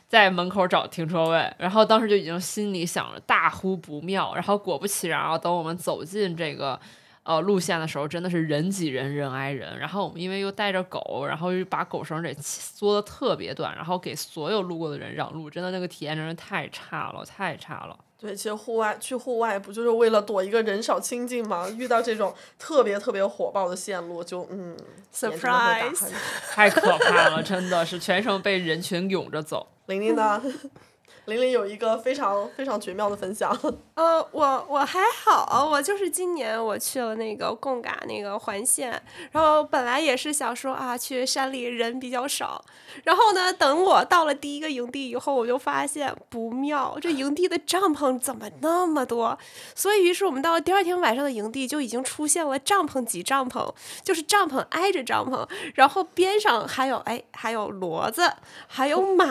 [0.07, 4.35] 在门口找停车位，然后当时就已经心里想着大呼不妙。
[4.35, 6.79] 然后果不其然啊，等我们走进这个
[7.25, 9.79] 呃路线的时候，真的是人挤人，人挨人。
[9.79, 17.99] 然后我们因为又带着狗，然后又把狗绳给缩的特别短，然后给所有路过的人让路，真的那个体验真是太差了，太差了。
[18.25, 21.69] 对，其实户外去户外不就是为了躲一个人少清静吗？
[21.77, 24.75] 遇到这种特别特别火爆的线路，就嗯
[25.21, 26.11] 眼睛会打 Surprise
[26.51, 29.69] 太可怕了，真的是全程被人群涌着走。
[29.89, 30.43] 玲玲呢？
[31.27, 33.51] 玲玲有一个非常非常绝妙的分享，
[33.95, 38.91] 呃，我我还好，我就是今年我去了那个贡嘎那个环线，
[39.33, 42.63] 然后本来也是想说啊，去山里人比较少，
[43.05, 49.39] 然后呢，等我到了第一个营地以后，我就发现不妙，这营地的帐篷怎么那么多？
[49.75, 58.31] 所以于是我们到了第二天晚上的营地就已经出现了帐篷挤帐篷，就是帐篷挨着帐篷，然后边上还有哎还有骡子，
[58.67, 59.27] 还有马，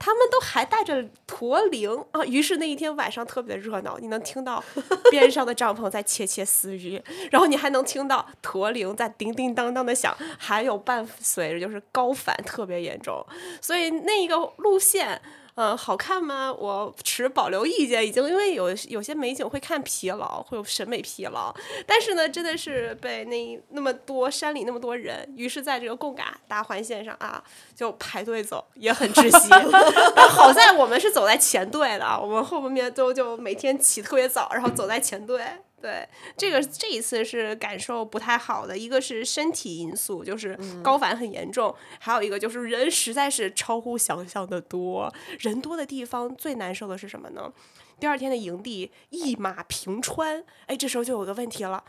[0.00, 2.24] 他们都还带着驼铃啊！
[2.24, 4.64] 于是那一天晚上特别热闹，你能听到
[5.10, 13.24] 边上的帐篷在窃窃私语，然后你还能听到驼铃在叮叮当当的响，还有伴随着就是高反特别严重，
[13.60, 15.20] 所以那一个路线。
[15.60, 16.54] 嗯，好看吗？
[16.56, 21.52] 我持保留意见，已经因为有有些美景会看疲劳，会有审美疲劳。
[21.84, 27.42] 但是呢，真的是被那那么多山里那么多人，于是在这个贡嘎大环线上啊，
[27.74, 29.50] 就排队走，也很窒息。
[30.30, 35.42] 好在我们是走在前队的，我们后面都就每天起特别早，然后走在前队。
[35.80, 45.12] 对，这个这一次是感受不太好的，一个是身体因素，就是高反很严重，还有一个就是人实在是超乎想象的多。
[45.38, 47.52] 人多的地方最难受的是什么呢？
[48.00, 51.84] 第二天的营地一马平川，哎，这时候就有个问题了，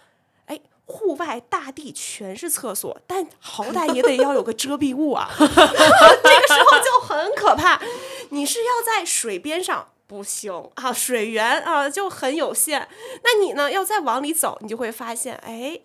[0.46, 7.82] 哎，户外大地全是厕所，但好歹也得要有个遮蔽物啊， 这个时候就很可怕。
[8.30, 9.90] 你是要在水边上。
[10.10, 12.90] 不行啊，水源啊就很有限。
[13.24, 15.80] 那你呢，要再往里走，你就会发现，哎，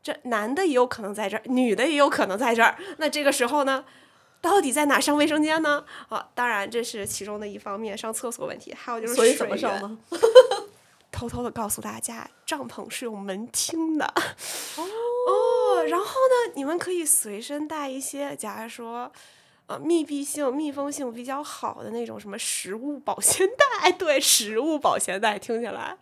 [0.00, 2.78] 这男的也有可能在这儿，女的也有可能在这儿。
[2.98, 3.84] 那这个时候呢，
[4.40, 5.84] 到底在哪上卫生间呢？
[6.08, 8.72] 啊，当然这是其中的一方面，上厕所问题。
[8.72, 9.36] 还有就是水？
[11.10, 14.06] 偷偷的告诉大家，帐篷是有门厅的。
[14.76, 19.10] 哦，然后呢，你们可以随身带一些，假如说。
[19.66, 25.96] 呃，密闭性、密封性比较好的那种什么食物保鲜袋，对，食物保鲜袋听起来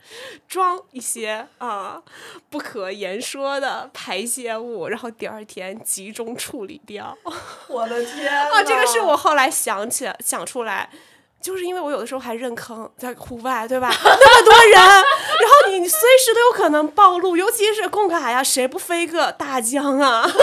[0.49, 2.03] 装一些啊
[2.51, 7.17] 不可言说的排泄物，然后第二天集中处理掉。
[7.69, 8.65] 我的天啊！
[8.65, 10.91] 这个是我后来想起想出来，
[11.41, 13.89] 就是因为我有的时候还认坑，在户外，对吧？
[13.95, 20.29] 那么多人，然后你随时都有可能暴露，尤其是贡卡呀，谁不飞个大疆啊？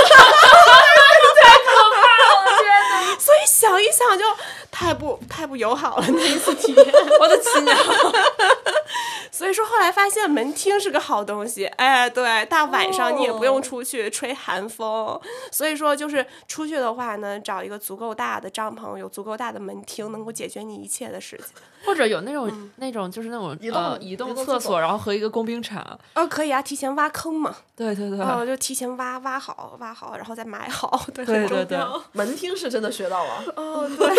[3.19, 4.25] 所以想一想就
[4.71, 6.85] 太不太不友好了那一次体验，
[7.19, 7.77] 我的亲娘！
[9.31, 15.19] 所以说后来发现门厅是个好东西，哎，对，大晚上你也不用出去吹寒风。
[15.51, 21.47] 所以说就是出去的话呢，找一个足够大的帐篷，有足够大的门厅，能够解决你一切的事情。
[21.85, 25.81] 或者有那种那种就是那种移动移动厕所，然后和一个工兵铲。
[26.15, 27.55] 哦，可以啊，提前挖坑嘛。
[27.77, 28.19] 对对对。
[28.19, 30.99] 哦，就提前挖挖好挖好，然后再埋好。
[31.13, 31.79] 对对对。
[32.11, 33.43] 门厅是真的学到了。
[33.55, 34.09] 哦，对，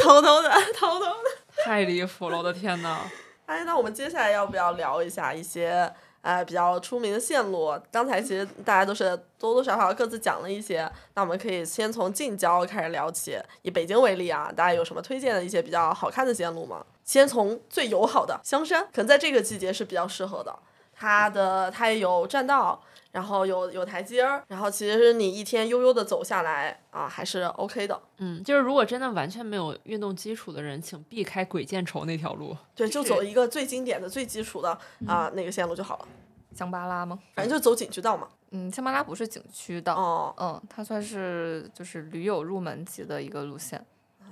[0.00, 1.64] 偷偷的，偷偷的。
[1.64, 3.00] 太离谱了，我的天呐。
[3.46, 5.92] 哎，那我们接下来要不要聊一下一些
[6.22, 7.78] 呃比较出名的线路？
[7.90, 13.38] 刚才其实大家都是多多少少各自讲了一些，那我们可以先从近郊开始聊起。
[13.62, 16.84] 以北京为例啊，大家有什么推荐的一些比较好看的线路吗？
[17.04, 20.56] 先从最友好的香山，可能在这个季节是比较适合的。
[20.94, 22.80] 它的它也有栈道。
[23.12, 28.00] 然后有有台阶儿，然后其实你一天悠悠的走下来啊，还是 OK 的。
[28.18, 32.56] 嗯，就是如果真的完全没有运动基础的人，请避开鬼见愁那条路。
[32.74, 36.08] 对，就走一个最经典的、最基础的啊那个线路就好了。
[36.54, 37.18] 香巴拉吗？
[37.34, 38.28] 反正就走景区道嘛。
[38.50, 39.94] 嗯，香巴拉不是景区道。
[39.94, 40.34] 哦。
[40.38, 43.84] 嗯，它算是就是驴友入门级的一个路线。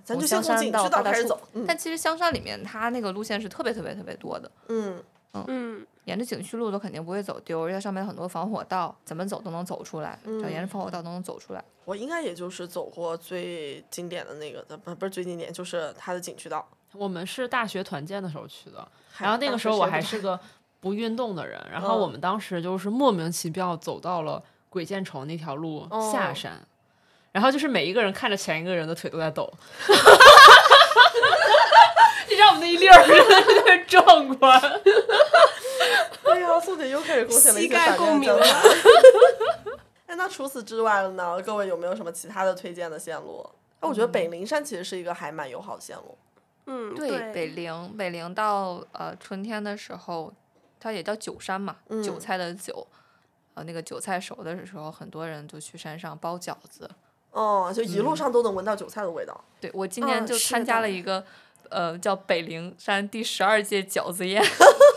[0.05, 1.41] 咱就先从景区道开始走。
[1.67, 4.51] 但其实香山里面它那个路线是特别特别特别多的。
[4.69, 5.03] 嗯。
[5.35, 11.63] 嗯嗯，沿着景区路都肯定不会走丢，而且上面很多防火道，怎么走都能走出来，只要沿着防火道都能走出来。
[11.85, 16.67] 我应该也就是走过最经典的那个，不不是最经典，就是它的景区道。
[16.95, 18.89] 我们是大学团建的时候去的，
[19.19, 20.41] 然后那个时候我还是个
[20.81, 26.67] 不运动的人，然后我们当时就是莫名其妙走到了鬼见愁那条路下山，
[27.33, 29.53] 然后就是每一个人看着前一个人的腿都在抖。
[32.31, 34.59] 你知道我们那一溜儿特别壮观。
[36.25, 38.31] 哎呀，宋姐又开始贡献了一些反共鸣。
[40.07, 41.41] 哎，那除此之外呢？
[41.43, 43.49] 各位有没有什么其他的推荐的线路？
[43.81, 46.17] 那我觉得北灵山其实是一个还蛮友好的线路。
[46.67, 50.33] 嗯，对，北陵，北陵到呃春天的时候，
[50.81, 52.87] 它也叫韭山嘛，韭菜的韭，
[53.55, 56.91] 呃，那个韭菜熟的时候，很多人就去山上包饺子。
[57.31, 59.39] 哦，就一路上都能闻到韭菜的味道。
[59.61, 61.25] 对，我今年就参加了一个。
[61.71, 64.43] 呃，叫北陵山第十二届饺子宴，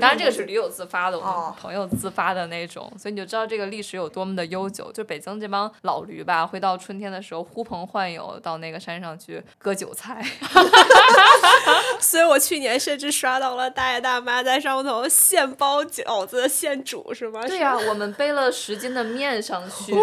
[0.00, 4.90] 当然这个是驴友自发的，我们朋友自发的那种，所以你就知道这个历史有多么的悠久。
[4.90, 10.24] 就北京这帮老驴吧，会到春天的时候呼朋唤友到那个山上去割韭菜。
[12.00, 17.42] 所以我去年甚至刷到了大爷大妈在上头现包饺子现煮，是吗？
[17.46, 19.94] 对呀，我们背了十斤的面上去，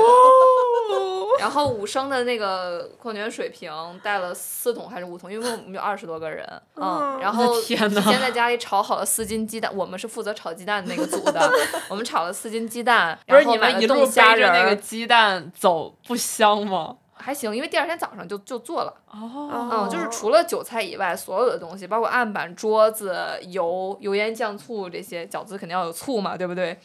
[1.40, 3.72] 然后五升的那个矿泉水瓶
[4.04, 6.04] 带了四桶还是五桶，因为我们有二十。
[6.04, 6.46] 十多个人，
[6.76, 11.50] 嗯，然后提前在家里炒好了四斤鸡蛋，我们是负责炒鸡蛋的那个组的，
[11.90, 16.98] 我们炒了四斤鸡蛋，然后你们一路背着那个鸡蛋走不香吗？
[17.16, 18.94] 还行，因为第二天早上就就做了。
[19.10, 26.78] 哦，嗯，就是除了韭菜以外，所有的东西，包括案板、桌子、油、油盐酱醋这些，饺子肯定要有醋嘛，对不对？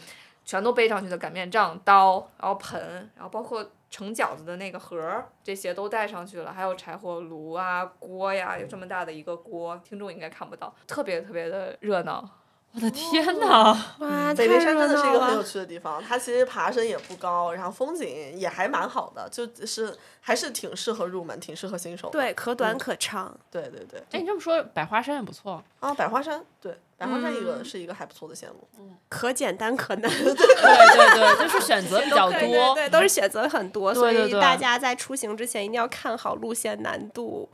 [0.45, 2.81] 全都背上去的擀面杖、刀，然后盆，
[3.17, 12.27] 然后包括盛饺子的那个盒儿，这些都带上去了，还有柴火炉啊、锅呀，有这么大的一个锅，听众应该看不到，特别特别的热闹。
[12.75, 13.77] 我的天呐！
[13.99, 15.21] 哇，北太热围山真的是一个。
[15.21, 22.11] 很有趣的地方，它其实爬升也不高，然后风景也还蛮好的，就是还是挺适合入门，挺适合新手。
[22.11, 23.37] 对，可短可长。
[23.51, 24.01] 对对对。
[24.13, 25.63] 哎，你这么说，百花山也不错。
[25.81, 28.69] 啊，百花山，对，百花山一嗯个是一个还不错的线路。
[29.09, 32.75] 可简单可难， 对对对，就是选择比较多。
[32.75, 37.49] 对，都是选择很多，所以大家在出行之前一定要看好路线难度。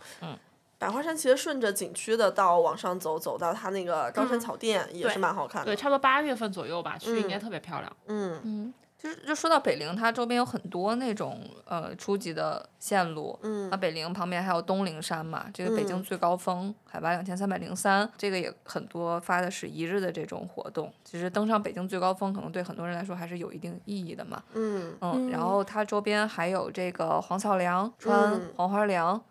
[0.85, 5.65] 百花山其实顺着景区的道往上走，走到它那个高山嗯草甸也是蛮好看的。
[5.65, 7.91] 对，差不多八月份左右吧，去应该嗯特别漂亮。
[8.09, 13.39] 嗯，嗯，就是就说到北陵，它周边有很多那种呃初级的线路。
[13.41, 20.93] 嗯那，北陵旁边还有东陵山嘛，这个北京嗯最高峰、海拔两千三百零三，这个也很多发的是一日的这种活动。
[21.03, 24.43] 其实登上北京最高峰，可能对很多人来说还是有一定意义的嘛。
[24.53, 29.23] 嗯嗯，然嗯后它周边还有这个黄草梁、穿嗯黄花梁，嗯，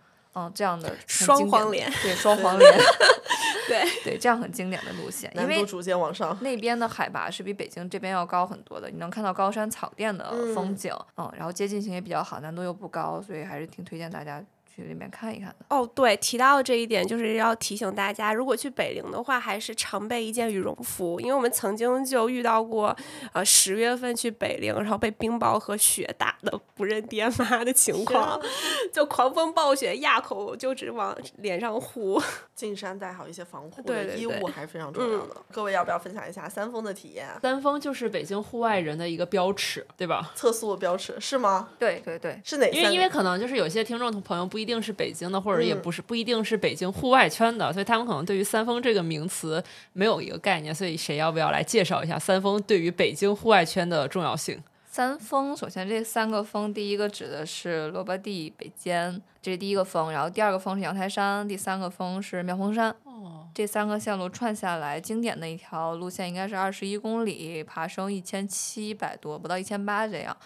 [0.54, 2.72] 这样的双黄连对，双黄连，
[3.68, 6.38] 对，对，这样很经典的路线，因为逐渐往上。
[6.42, 14.44] 那边的海拔是比北京这边要高很多的，你能看到高山草甸的风嗯景，嗯然后接近性也比较好，难度又不高，所以还是挺推荐大家
[14.74, 15.66] 去里面看一看的。
[15.70, 22.96] 哦，对，提到这一点，就是要提醒大家，如果去北陵的话，还是常备一件羽绒服，因为我们曾经就遇到过，
[23.34, 28.40] 呃，十月份去北陵，然后被冰雹和雪打的不认爹妈的情况，
[28.92, 32.22] 就狂风暴雪，压口就只往脸上呼。
[32.56, 35.36] 进山带好一些防护的衣物还是非常重要的。
[35.52, 37.28] 各位要不要分享一下三峰的体验？
[37.42, 40.32] 三峰就是北京户外人的一个标尺，对吧？
[40.36, 41.70] 测速的标尺是吗？
[41.80, 42.70] 对对对，是哪？
[42.70, 50.74] 因为因为可能就是有些听众朋友不一定是北京的，或者也嗯不是不一定是北京户外圈的，所以他们可能对于三峰这个名词没有一个概念。
[50.74, 54.62] 所以谁要不要来介绍一下三峰对于北京户外圈的重要性？
[54.86, 62.96] 三峰，首先这三个峰，第一个指的是萝卜地、北尖，这是第一个峰，然后第二个峰是阳台山，第三个峰是妙峰山。
[63.04, 70.38] 哦，这三个线路串下来，经典的一条路线应该是二十一公里，爬升一千七百多，不到一千八这样。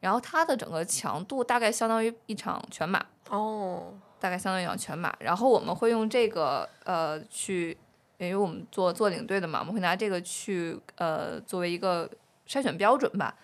[0.00, 5.14] 然后它的整个强度大概相当于一场全马，哦，大概相当于一场全马。
[5.18, 7.76] 然后我们会用这个呃去，
[8.18, 12.08] 因为我们做做领队的嘛，我们会拿这个去呃作为一个
[12.46, 13.34] 筛选标准吧。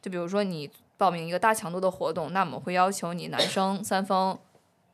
[0.00, 4.38] 就比如说你报名一个大强度的活动，那我们会要求你男生三峰，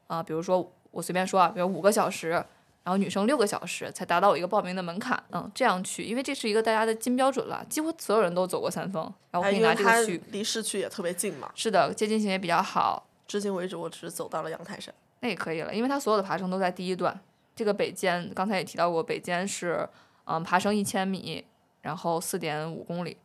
[0.07, 2.45] 啊、比如说我随便说啊，比如五个小时，
[2.83, 11.51] 然后女生六个小时才达到我一个报名的门槛，嗯，这样去，因为这是一个大家的金标准了，几乎所有人都走过三峰，然后哎，会因为它拿这个去，离市区也特别近嘛。
[11.55, 14.95] 是的，接近性也比较好，至今为止，我只是走到了阳台山。
[15.21, 17.21] 那也可以了，因为它所有的爬升都在第一段。
[17.55, 19.87] 这个北尖刚才也提到过，北尖是
[20.25, 21.45] 嗯爬升一千米，
[21.83, 23.19] 然后四点五公里，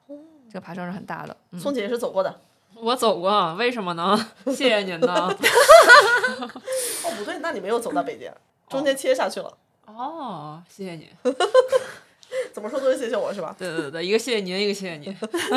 [0.49, 1.37] 这个爬升是很大的。
[1.51, 2.41] 嗯，宋姐也是走过的。
[2.75, 4.17] 我走过，为什么呢？
[4.47, 5.13] 谢谢您呢。
[7.05, 8.35] 哦，不对，那你没有走到北边，
[8.69, 9.57] 中间切下去了。
[9.85, 11.09] 哦，谢谢你。
[12.51, 13.55] 怎么说都是谢谢我是吧？
[13.57, 15.15] 对对对，一个谢谢您，一个谢谢您。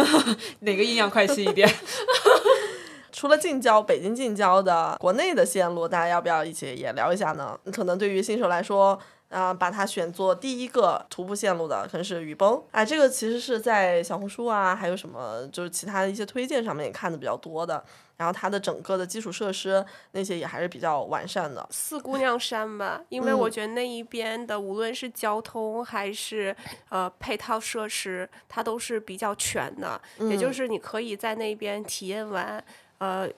[0.60, 1.68] 哪个阴阳快气一点？
[3.10, 7.58] 除了近郊，北京近郊的国内的线路，大家要不要一起也聊一下呢？
[7.72, 8.96] 可能对于新手来说，
[9.30, 12.62] 啊、把它选做第一个徒步线路的，可能是雨崩。
[12.70, 17.82] 哎，这个其实是在小红书啊，还有什么就是其他的一些推荐上面也看的比较多的。
[18.18, 21.66] 然后它的整个的基础设施那些也还是比较完善的。
[21.70, 23.50] 四姑娘山吧，因为我嗯。
[23.50, 26.54] 觉得那一边的无论是交通还是
[26.90, 30.52] 呃配套设施，它都是比较全的，也就嗯。
[30.52, 32.62] 是你可以在那边体验完
[32.98, 33.28] 呃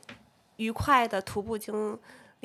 [0.57, 1.99] 愉快的徒步经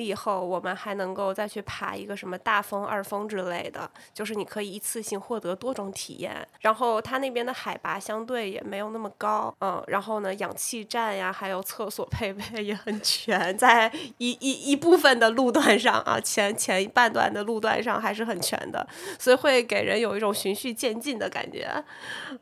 [0.04, 6.46] 以后，我们还能够再去爬一个什么大峰、二峰之类的，就是你可以一次性获得多种体验。
[6.60, 18.86] 然后它那边的海拔相对也没有那么高，嗯，然后呢，氧气站呀，还有厕所配备也很全，在一一一部分的路段上啊，前前半段的路段上还是很全的，
[19.18, 21.68] 所以会给人有一种循序渐进的感觉，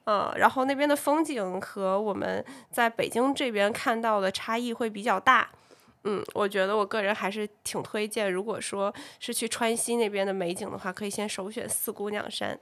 [0.07, 5.49] 嗯，然后那边的风景和我们在北京这边看到的差异会比较大。
[6.05, 12.59] 嗯，我觉得我个人还是挺推荐，如果说是去川西那边的美景的话，可以先首选四姑娘山。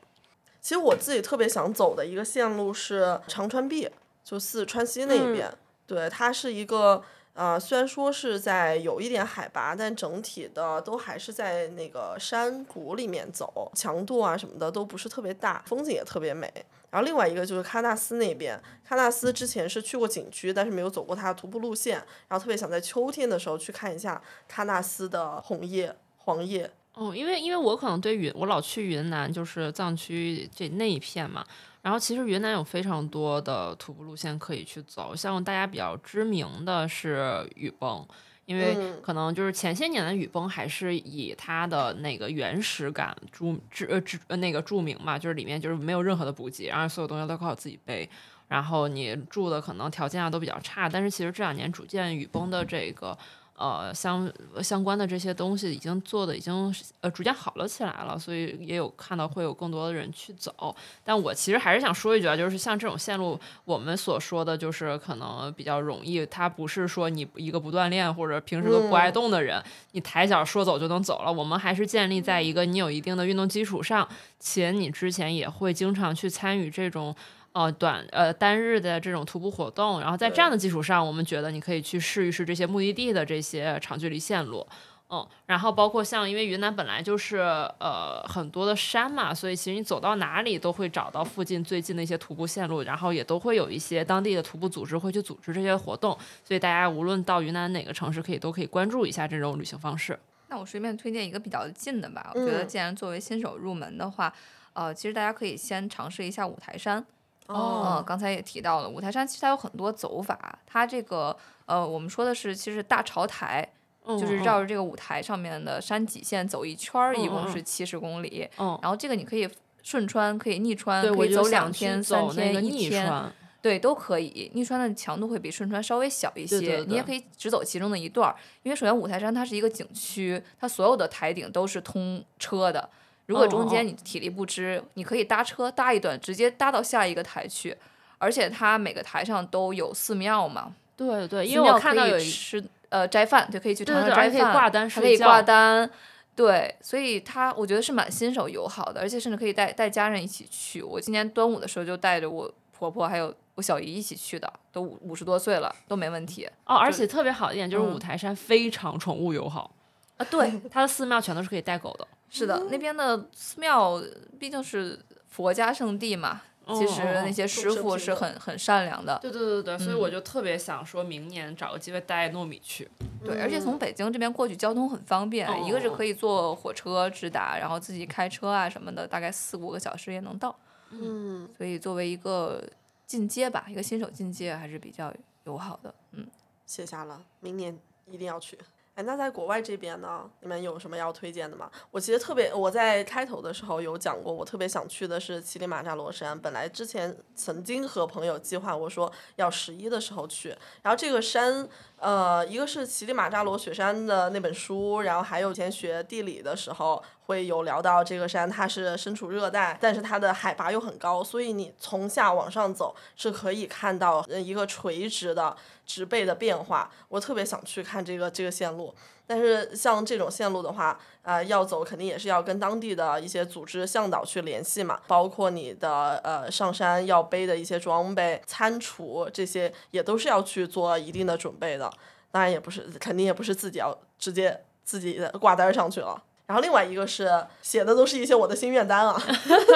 [0.60, 3.90] 其实我自己特别想走的一个线路是长川壁，
[4.24, 5.52] 就四川西那一边。
[5.88, 7.02] 对，它是一个
[7.34, 16.48] 呃，虽然说是在有一点海拔，但整体的都还是在那个山谷里面走，强度啊什么的都不是特别大，风景也特别美。
[16.92, 21.96] 然后另外一个就是喀纳斯那边，喀纳斯之前是去过景区，但是没有走过它的徒步路线，
[22.28, 26.70] 然后特别想在秋天的时候去看一下喀纳斯的红叶、黄叶。
[26.92, 31.42] 哦，因为因为我可能对云，我老去云南，就是藏区这那一片嘛。
[31.80, 38.06] 然后其实云南有非常多的徒步路线可以去走，像大家比较知名的是雨崩，
[38.44, 48.08] 因为嗯可能就是前些年的雨崩还是以它的那个原始感著著呃知呃那个著名嘛，就是里面就是没有任何的补给，然后所有东西都靠自己背。
[48.48, 53.16] 然后你住的可能条件啊都比较差，但是其实这两年逐渐雨崩的这个
[53.54, 54.30] 呃相
[54.62, 60.74] 相关的这些东西已经做的已经呃逐渐好了起来了，所以也有看到会有更多的人去走。
[61.04, 71.32] 但我其实还是想说一句啊，就是像这种线路，我们所说的就是可能比较容易，它不是说你一个不锻炼或者平时都不爱动的人，你抬脚说走就能走了。
[71.32, 74.08] 我们还是建立在一个你有一定的运动基础上，
[74.40, 77.14] 且你之前也会经常去参与这种。
[77.52, 84.66] 呃，短呃单日的这种徒步活动，然后在这样的基础上，我们觉得你可以去试一试这些目的地的这些长距离线路。
[85.14, 87.36] 嗯，然后包括像，因为云南本来就是
[87.78, 100.18] 呃很多的山嘛，所以其实你走到哪里都会找到附近最近的一些徒步线路，然后也都会有一些当地的徒步组织会去组织这些活动，所以大家无论到云南哪个城市，可以都可以关注一下这种旅行方式。
[100.48, 104.32] 那我随便推荐一个比较近的吧，我觉得嗯既然作为新手入门的话，
[104.72, 107.04] 呃，其实大家可以先尝试一下五台山。
[107.52, 111.36] 哦嗯，刚才也提到了，五台山其实它有很多走法，它这个
[111.66, 113.66] 呃，我们说的是其实大朝台，
[114.04, 118.48] 就是嗯绕着这个五台上面的山脊线走一圈儿，一共是七十公里。
[118.58, 119.48] 嗯，然后这个你可以
[119.82, 124.50] 顺穿，可以逆穿，可以走两天、三天、逆一天，对，都可以。
[124.54, 132.88] 逆穿的强度会比顺穿稍微小一些，对对你也可以只走其中的一段儿，因为首先五台山它是一个景区，它所有的台顶都是通车的。
[133.32, 137.76] 如果中间你体力不支，你可以搭车搭一段，直接搭到下一个台去。
[138.18, 145.90] 而且它每个台上都有寺庙嘛，对对，因寺为我看到有吃呃斋饭，就，可以去对尝对对而且可以尝斋饭，挂单睡还可以挂单。
[146.36, 150.80] 对，所以它我觉得是蛮新手友好的，而且甚至可以带带家人一起去。
[150.82, 159.72] 我今年端午的时候就带着我婆婆还有我小姨一起去的，都五五十多岁了，都没问题哦，而且特别好一点就是嗯五台山非常宠物友好，
[160.18, 160.26] 啊。
[160.30, 162.06] 对，它的寺庙全都是可以带狗的。
[162.34, 164.02] 是的，那边的寺庙
[164.40, 169.18] 毕竟是佛家圣地嘛，其实那些师傅是很很善良的。
[169.20, 172.90] 对对对对，所以嗯我就特别想说明年找个机会带糯米去。
[173.22, 180.56] 对，而且从北京这边过去交通很方便，哦一个是可以坐火车直达，然后自己开车啊什么的，大概四五个小时也能到。
[180.90, 182.62] 嗯，所以作为一个
[183.06, 185.12] 进阶吧，一个新手进阶还是比较
[185.44, 185.94] 友好的。
[186.12, 186.26] 嗯，
[186.64, 188.58] 写下了，明年一定要去。
[188.94, 191.70] 哎，那在国外这边呢，你们有什么要推荐的吗？
[191.90, 196.38] 我其实特别，我在开头的时候有讲过，我特别想去的是乞力马扎罗山。
[196.38, 201.66] 本来之前曾经和朋友计划我说要十一的时候去，然后这个山，
[202.02, 216.90] 呃，一个是乞力马扎罗雪山的那本书，然后还有以前学地理的时候会有聊到这个山，它是身处热带，但是它的海拔又很高，所以你从下往上走是可以看到一个垂直的植被的变化。
[217.08, 218.92] 我特别想去看这个这个线路，
[219.26, 231.90] 但是像这种线路的话，啊，要走肯定也是要跟当地的一些组织向导去联系嘛，包括你的呃上山要背的一些装备、餐厨这些，也都是要去做一定的准备的。
[232.30, 236.22] 当然也不是，肯定也不是自己要直接自己挂单上去了。
[236.52, 237.30] 然后另外一个是
[237.62, 239.18] 写的都是一些我的心愿单啊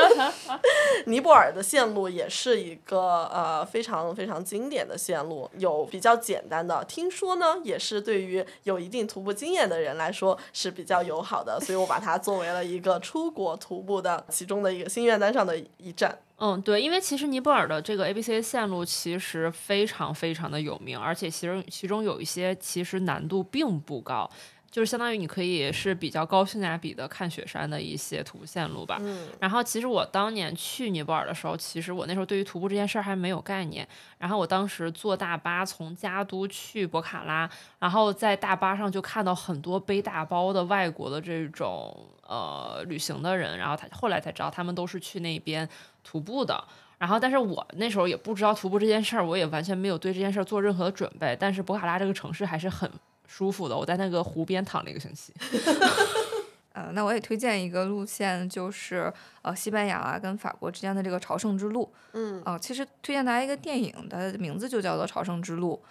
[1.06, 16.18] 尼泊尔的线路也是一个呃非常非常经典的线路，有比较简单的，听说呢也是对于有一定徒步经验的人来说是比较友好的，所以我把它作为了一个出国徒步的其中的一个心愿单上的一站。
[16.38, 24.30] 嗯，对，因为其实尼泊尔的这个 A B C 线路其实非常非常的有名，而且其中其中有一些其实难度并不高，
[24.76, 28.98] 就是相当于你可以是比较高性价比的看雪山的一些徒步线路吧。
[29.00, 33.88] 嗯然后其实我当年去尼泊尔的时候，其实我那时候对于徒步这件事儿还没有概念。
[34.18, 37.48] 然后我当时坐大巴从加都去博卡拉，
[37.78, 45.66] 然后在大巴上就看到很多背大包的外国的这种呃旅行的人，然后他后来才知道他们都是去那边
[46.04, 46.62] 徒步的。
[46.98, 51.34] 然后，但是我那时候也不知道徒步这件事儿，我也完全没有对这件事儿做任何的准备。
[51.40, 52.90] 但是博卡拉这个城市还是很
[53.26, 55.32] 舒服的，我在那个湖边躺了一个星期。
[56.72, 59.10] 呃，那我也推荐一个路线，就是
[59.40, 61.90] 呃西班牙啊跟法国之间的这个朝圣之路。
[62.12, 65.82] 嗯啊、其实推荐大家一个电影，它的名字就叫做《朝圣之路》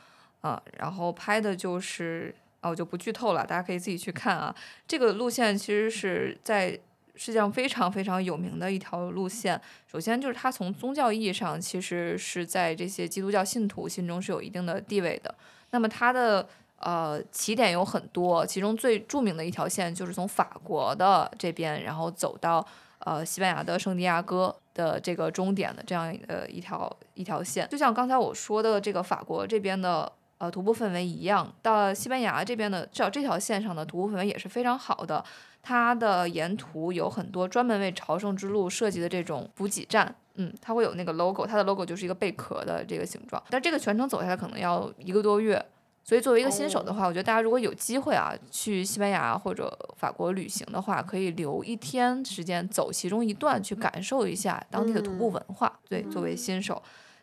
[0.47, 4.55] 啊、然后拍的就是啊，我就不剧透了，大家可以自己去看啊。
[4.87, 6.79] 这个路线其实是在
[7.15, 9.59] 世界上非常非常有名的一条路线。
[9.91, 15.33] 首先就是它从宗教意义上，其实是在这些基督教信徒心中是有一定的地位的。
[15.71, 16.47] 那么它的
[16.79, 22.65] 呃起点有很多，其中最著名的一条线就是从法国的这边，然后走到
[22.99, 27.67] 呃西班牙的圣地亚哥的这个终点的这样呃一条一条线。
[27.69, 30.11] 就像刚才我说的这个法国这边的。
[30.37, 35.23] 呃，徒步氛围一样，到西班牙这边的至少这条线上的徒步氛围也是非常好的。
[35.63, 43.41] 它的沿途有很多专门为朝圣之路设计的这种补给站，嗯，它会有那个 logo，它的 logo 就是一个贝壳的这个形状。
[43.49, 45.65] 但这个全程走下来可能要一个多月，
[46.05, 55.79] 所以作为一个新手的话，我觉得大家如果有机会啊去西班牙或者法国旅行的话，可以留一天时间走其中一段，去感受一下当地的徒步文化。
[55.89, 56.81] 对，作为新手。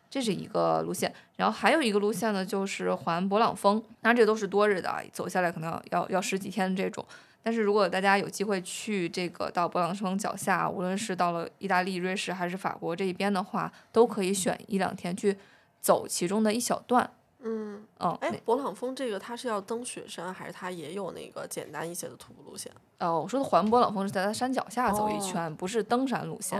[0.09, 3.81] 这是一个路线，然后还有一个路线呢，就是环勃朗峰。
[3.99, 7.03] 当然，这都是多日的，走下来可能要要要十几天这种。
[7.41, 15.35] 但是如果大家有机会去这个到勃朗峰脚下，无论是到了意大利、瑞士还是法国这一边的话，都可以选一两天去
[15.81, 17.09] 走其中的一小段。
[17.43, 22.71] 嗯哦，哎，勃朗峰这个它是要登雪山，还是它也有那个简单一些的徒步路线？
[22.99, 26.57] 哦，我说的环勃朗峰是在它山脚下走一圈，不是登山路线。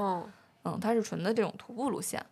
[0.65, 2.23] 嗯，它是纯的这种徒步路线。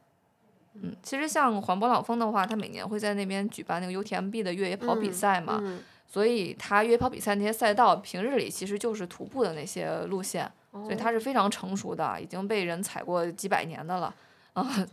[0.74, 5.62] 嗯，其实像环勃朗峰的话，它每年会在那边举办那个 UTMB 的越野跑比赛嘛，
[6.06, 14.14] 所以它越野跑比赛那些赛道平日里其实就是徒步的那些路线，所以它是非常成熟的，已经被人踩过几百年的了
[14.54, 14.88] 啊。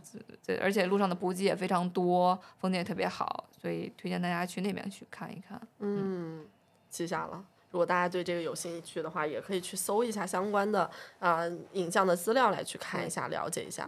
[0.45, 5.61] 对，而且路上的补给也非常多，风景也特别好，所以推荐大家去那边去看一看。
[5.79, 6.45] 嗯，
[6.89, 7.43] 记下了。
[7.71, 10.89] 如果大家对这个有兴趣的话，也可以去搜一下相关的
[11.19, 11.41] 啊
[11.73, 13.87] 影像的资料来去看一下，了解一下。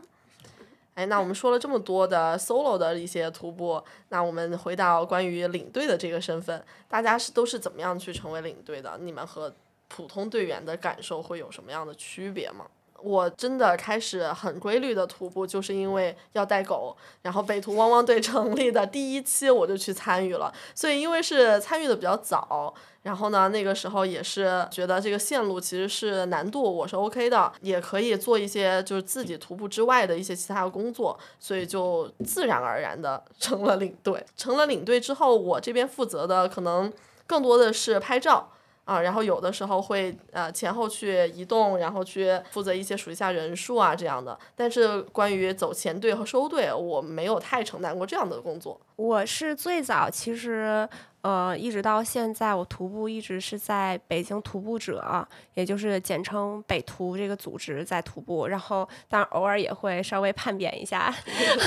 [0.93, 8.99] 哎，那我们说了这么多的 solo 的一些徒步，那我们回到关于领队的这个身份，大家是都是怎么样去成为领队的？
[8.99, 9.51] 你们和
[9.87, 12.67] 普通队员的感受会有什么样的区别吗？
[13.03, 16.95] 我真的开始很规律的徒步，就是因为要带狗。
[17.21, 22.73] 然后北图汪汪队 成立的第一期我就去参与了，所以因为是参与的比较早，
[23.03, 34.25] 然后呢那个时候也是觉得这个线路其实是难度我是 OK 的，也可以做一些就是自己徒步之外的一些其他的工作，所以就自然而然的 成了领队。
[34.35, 36.91] 成了领队之后，我这边负责的可能
[37.27, 38.49] 更多的是拍照。
[38.91, 44.37] 啊，然后有的时候会呃前后去移动，然后去负责一些数一下人数啊这样的。
[44.55, 48.79] 但是关于走前队和收队，我没有太承担过这样的工作。
[48.97, 50.87] 我是最早其实。
[51.21, 61.13] 呃，一直到现在，我徒步一直是在北京徒步者，也就是简称北徒这个组织在徒步，然后当然偶尔也会稍微叛变一下，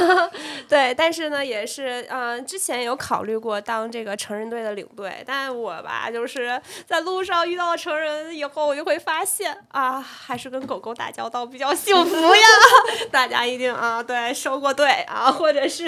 [0.69, 12.43] 对，但是呢，也是嗯，之前有考虑过当这个成人队的领队，但我吧，就是在路上遇到成人以后，我就会发现啊，还是跟狗狗打交道比较幸福呀。
[13.13, 15.85] 大家一定啊，对，收过队啊，或者是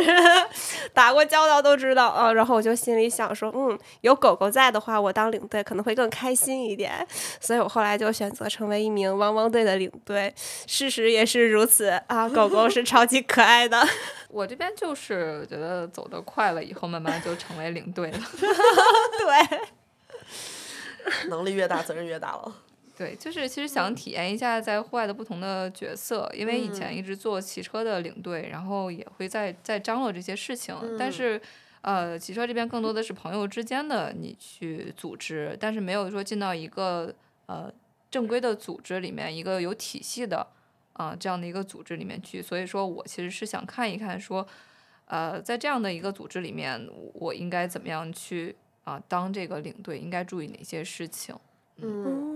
[0.95, 3.56] 打过交道都知道啊，然后我就心里想说。
[3.59, 6.93] 嗯，有狗狗在的话，我当领队可能会更开心一点，
[7.41, 10.31] 所以我后来就选择成为一名汪汪队的领队。
[10.67, 13.83] 事实也是如此啊，狗狗是超级可爱的。
[14.29, 18.19] 我这边就是觉得走得快了以后，慢慢就成为领队了。
[19.19, 19.61] 对，
[21.31, 22.55] 能力越大，责任越大了。
[22.99, 31.41] 对，就是其实想体验一下在户外的不同的角色，因为以前一直做骑车的领队，然后也会在在张罗这些事情，但是。
[31.87, 37.15] 呃，骑车这边更多的是朋友之间的你去组织，但是没有说进到一个
[37.47, 37.73] 呃
[38.11, 40.45] 正规的组织里面，一个有体系的
[40.95, 42.43] 啊这样的一个组织里面去。
[42.43, 44.45] 所以说我其实是想看一看，说
[45.05, 51.37] 呃在这样的一个组织里面，我应该怎么样去啊当这个领队，应该注意哪些事情？
[51.77, 52.36] 嗯。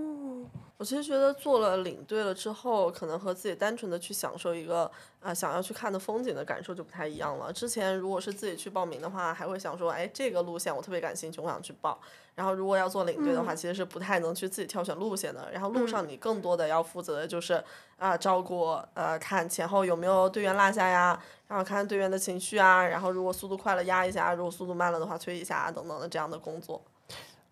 [0.77, 4.89] 我其实觉得做了领队了之后，可能和自己单纯的去享受一个
[5.19, 7.53] 啊想要去看的风景的感受就不太一样了。
[7.53, 11.99] 之前如果是自己去报名的话，还会想说，哎，这个路线我特别感兴趣，我想去报。
[12.33, 15.51] 然后如果要做领队的话，其实是不太能去自己挑选路线的。
[15.51, 17.63] 然后路上你更多的要负责的就是
[17.97, 26.81] 啊照顾呃看前后有没有队员落下呀，然后看队员的情绪啊，然后如果速度快了压一下，如果速度慢了的话催一下等等的这样的工作。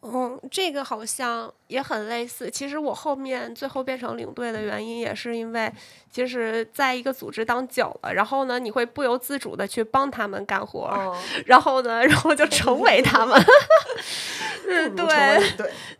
[0.01, 2.49] 嗯，这个好像也很类似。
[2.49, 5.69] 其实我后面最后变成领队的原因，也是因为，
[6.09, 11.13] 其实在一个组织当久了，然后呢，你会不由自主的去帮他们干活，
[11.45, 13.37] 然后呢，然后就成为他们。
[14.69, 15.05] 嗯，对，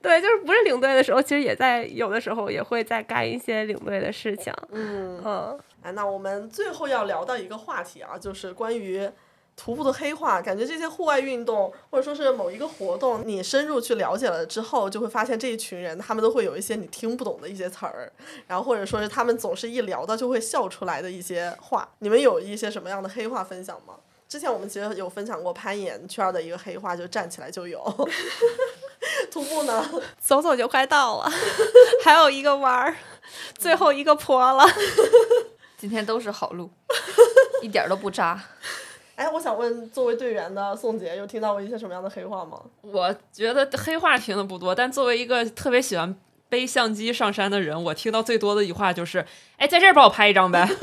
[0.02, 4.54] 对，就是不是领队的时候，其实也在有的时候也会在干一些领队的事情。
[4.72, 9.10] 嗯嗯，哎，那我们最后要聊到一个话题啊，就是关于。
[9.62, 18.10] 徒步的黑话，感觉这些户外运动或者说是某一个活动，你深入去了解了之后，就会发现这一群人他们都会有一些你听不懂的一些词儿，
[18.48, 21.90] 然后或者说是他们总是一聊到就会笑出来的一些话。
[22.00, 23.96] 你们有一些什么样的黑话分享吗？
[24.30, 27.84] 之前我们其实有分享过攀岩圈的一个黑话，就站起来就有。
[29.30, 29.86] 徒步呢，
[30.22, 31.30] 走走就快到了，
[32.06, 32.96] 还有一个弯儿，
[33.58, 34.66] 最后一个坡了。
[35.78, 36.70] 今天都是好路，
[37.62, 38.42] 一点儿都不渣。
[39.20, 42.58] 哎，我想问，作为队员的宋杰，有听到过一些什么样的黑话吗？
[42.80, 46.16] 我觉得黑话听的不多，但作为一个特别喜欢
[46.48, 49.26] 背相机上山的人，我听到最多的一句话就是
[49.60, 50.66] ：“哎，在这儿帮我拍一张呗。”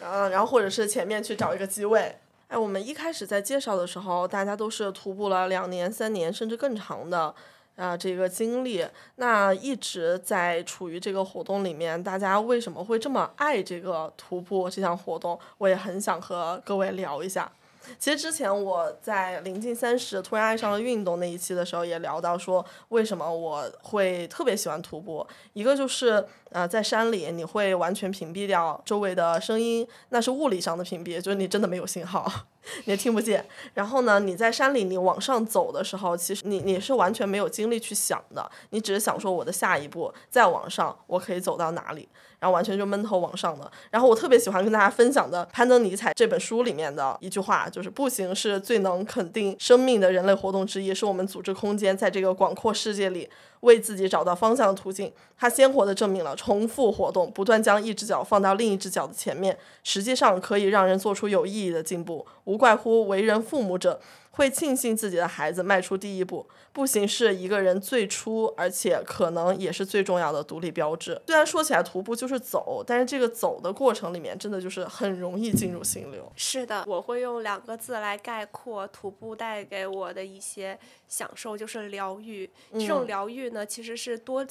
[0.00, 2.16] 嗯，然后或者是前面去找一个机位。
[2.48, 7.34] 哎，我们一开始在介绍的时候，大家都是徒步了两年、三年甚至更长的
[7.76, 8.86] 啊这个经历。
[9.16, 15.38] 那一直在处于这个活动里面，大家为什么会这么爱这个徒步这项活动？
[15.58, 17.50] 我也很想和各位聊一下。
[17.98, 25.26] 其实之前我在临近三十突然爱上了运动那一期的时候，也聊到说为什么我会特别喜欢徒步。
[25.52, 32.30] 一个就是呃在山里你会完全屏蔽掉周围的声音，那是物理上的屏蔽，就是你真的没有信号，
[32.84, 33.44] 你也听不见。
[33.74, 42.08] 然后呢，你在山里你往上走的时候，其实你你是完全没有精力去想的，你只是想说我的下一步再往上我可以走到哪里。
[42.38, 43.70] 然后完全就闷头往上的。
[43.88, 53.30] 然后我特别喜欢跟大家分享的攀登尼采这本书里面的一句话，就是步行是最能肯定生命的人类活动之一，是我们组织空间在这个广阔世界里
[53.62, 55.12] 为自己找到方向的途径。
[55.36, 62.24] 它鲜活地证明了重复活动，不断将一只脚放到另一只脚的前面，实际上可以让人做出有意义的进步。
[62.44, 64.00] 无怪乎为人父母者。
[64.32, 66.46] 会庆幸自己的孩子迈出第一步。
[66.72, 71.20] 步行是一个人最初，而且可能也是最重要的独立标志。
[71.26, 76.32] 虽然说起来徒步就是走，但是这个走的过程里面，真的就是很容易进入心流。
[76.34, 82.48] 是的，我会用两个字来概括徒步带给我的一些享受，就是疗愈。
[82.72, 84.42] 这种疗愈呢，其实是多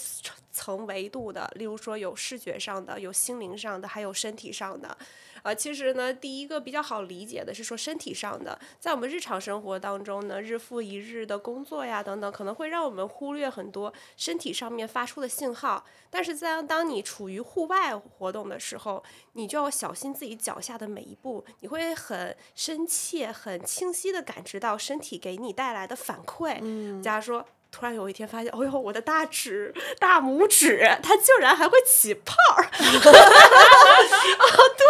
[0.51, 4.95] 层维度的，例如说有视觉上的，有心灵上的，还有身体上的。
[5.41, 15.83] 啊，其实呢，第一个比较好理解的是说身体上的，在我们日常生活当中呢，日复一日的工作呀等等，可能会让我们忽略很多身体上面发出的信号。
[16.09, 26.57] 但是在当你处于户外活动的时候，你就要小心自己脚下的每一步，你会很深切、很清晰的感知到身体给你带来的反馈。
[26.61, 27.45] 嗯，假如说。
[27.71, 32.65] 突然有一天发现，哦呦，我的大指、大拇指，它竟然还会起泡儿！
[34.39, 34.85] 哦，对，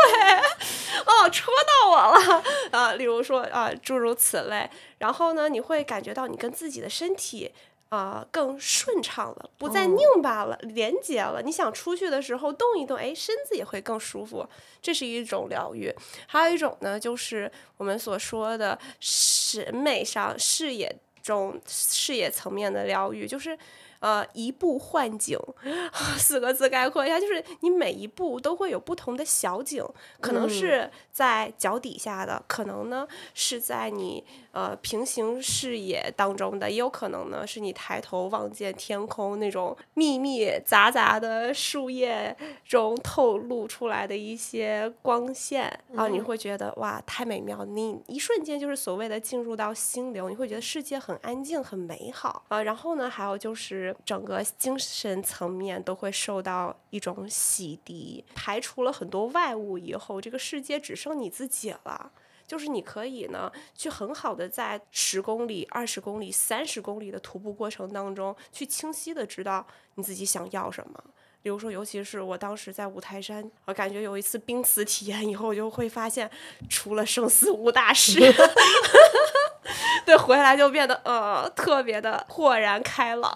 [1.05, 2.93] 哦，戳到我了啊！
[2.93, 4.67] 例如说啊，诸如此类。
[4.97, 7.51] 然后呢，你会感觉到你跟自己的身体
[7.89, 11.41] 啊更顺畅了，不再拧巴了，连接了。
[11.43, 14.45] 你想出去的时候动一动，哎，身子也会更舒服。
[14.81, 15.93] 这是一种疗愈。
[16.27, 20.97] 还有一种呢，就是我们所说的审美上视野。
[21.21, 23.57] 种视野层面的疗愈，就是。
[24.01, 25.37] 呃，一步换景，
[26.17, 29.87] 四个字概括一下，就是你每一步都会有不同的小景，
[30.19, 47.65] 可能是在脚底下的，可能呢是在你呃平行视野当中的，也有可能呢是你抬头望见天空那种密密杂杂的树叶中透露出来的一些光线啊，你会觉得哇，太美妙！
[47.65, 52.61] 你一瞬间就是所谓的进入到心流，你会觉得世界很安静、很美好啊。
[52.61, 53.95] 然后呢，还有就是。
[54.03, 62.11] 整个精神层面都会受到一种洗涤，排除了很多外物以后，这个世界只剩你自己了。
[62.51, 71.01] 就是你可以呢，去很好的在十公里、二十公里、三十公里的徒步过程当中，去清晰的知道你自己想要什么。
[71.41, 76.29] 比如说，尤其是我当时在五台山，我感觉有一次濒死体验以后，我就会发现，
[76.69, 78.19] 除了生死无大事。
[80.05, 83.33] 对，回来就变得呃特别的豁然开朗。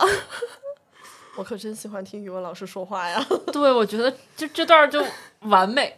[1.37, 3.23] 我可真喜欢听语文老师说话呀！
[3.51, 5.03] 对，我觉得就这段就
[5.41, 5.97] 完美。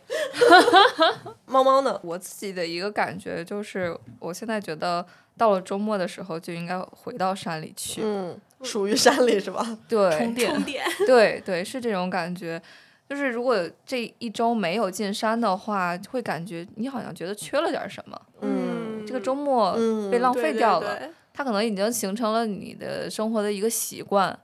[1.45, 1.99] 猫猫呢？
[2.03, 5.05] 我自己的一个感觉就是，我现在觉得
[5.37, 8.01] 到了周末的时候就应该回到山里去。
[8.03, 9.77] 嗯，属于山里是吧？
[9.87, 10.53] 对，充电。
[10.53, 10.83] 充电。
[11.05, 12.61] 对对，是这种感觉。
[13.07, 18.21] 就是如果这一周没有进山的话，会感觉你好像觉得缺了点什么。
[18.41, 19.05] 嗯。
[19.05, 19.73] 这个周末
[20.11, 20.99] 被浪费掉了。
[21.33, 24.37] 它可能已经形成了你的生活的一个习惯。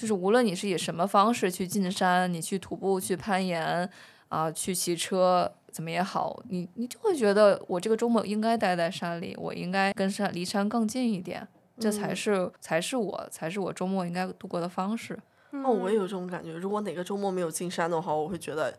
[0.00, 3.86] 就是无论你是以什么方式去进山，你去徒步、去攀岩，
[4.28, 11.46] 啊，去骑车，怎么也好，你你就会觉得我这个周末应该待在山里，我应该跟山离山更近一点，
[11.78, 15.20] 这才是才是我才是我周末应该度过的方式。
[15.52, 16.52] 哦，我也有这种感觉。
[16.52, 18.72] 如果哪个周末没有进山的话，我会觉得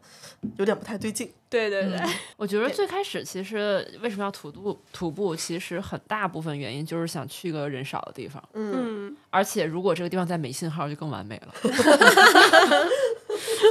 [0.57, 1.31] 有点不太对劲。
[1.49, 1.99] 对对对，
[2.37, 4.79] 我觉得最开始其实为什么要徒步？
[4.93, 11.53] 徒步其实很大部分原因就是想去个人少的地方，嗯，而且如果这个地方再没信号，就更完美了。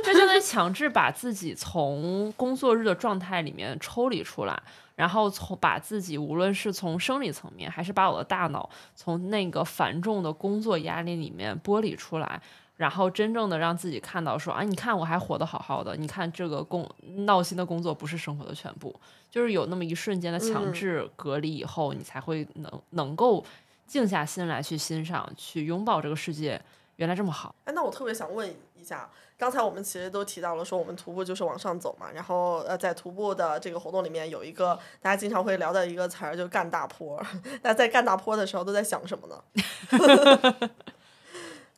[0.05, 4.63] 就相当于强制把自己从工作日的状态里面抽离出来，
[4.97, 12.41] 然后从把自己无论是从生理层面，还是把我的大脑从那个繁重的工作压力里面剥离出来。
[12.81, 16.89] 然后真正的让自己看到说啊，你看我还活得好好的，你看这个工
[17.27, 18.99] 闹心的工作不是生活的全部，
[19.31, 23.45] 就是有那么一瞬间的强制隔离以后，你才会能能够
[23.87, 26.59] 静下心来去欣赏、去拥抱这个世界，
[26.97, 27.55] 原来这么好。
[27.67, 37.23] 哎，那我特别想问一下，刚才我们其实都提到了说我们徒步就是往上走嘛，然后呃在徒步的这个活动里面有一个大家经常会聊的一个词儿，就干大坡。
[37.61, 39.45] 那在干大坡的时候都在想什么呢？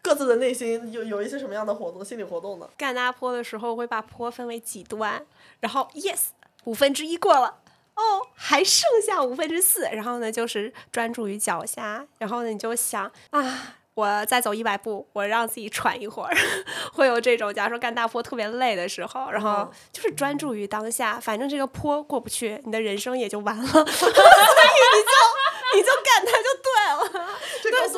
[0.03, 2.69] 各自的内心有有一些什么样的活动、心理活动呢？
[2.77, 5.25] 干大坡的时候会把坡分为几段，
[5.61, 6.25] 然后 yes
[6.65, 7.61] 五分之一过了，
[7.95, 13.77] 哦，还剩下五分之四，然后呢就是专注于脚下，然后呢你就想啊。
[13.95, 16.35] 我再走一百步，我让自己喘一会儿，
[16.95, 26.42] 会有这种，假如说干大坡特别累的时候，然后就是专注于当下，反正这个坡过不去，你的人生也就完了， 所以你就你就干它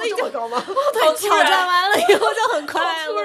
[0.08, 0.64] 这高度这么高吗？
[0.92, 3.14] 对，挑战完了以后就很快乐。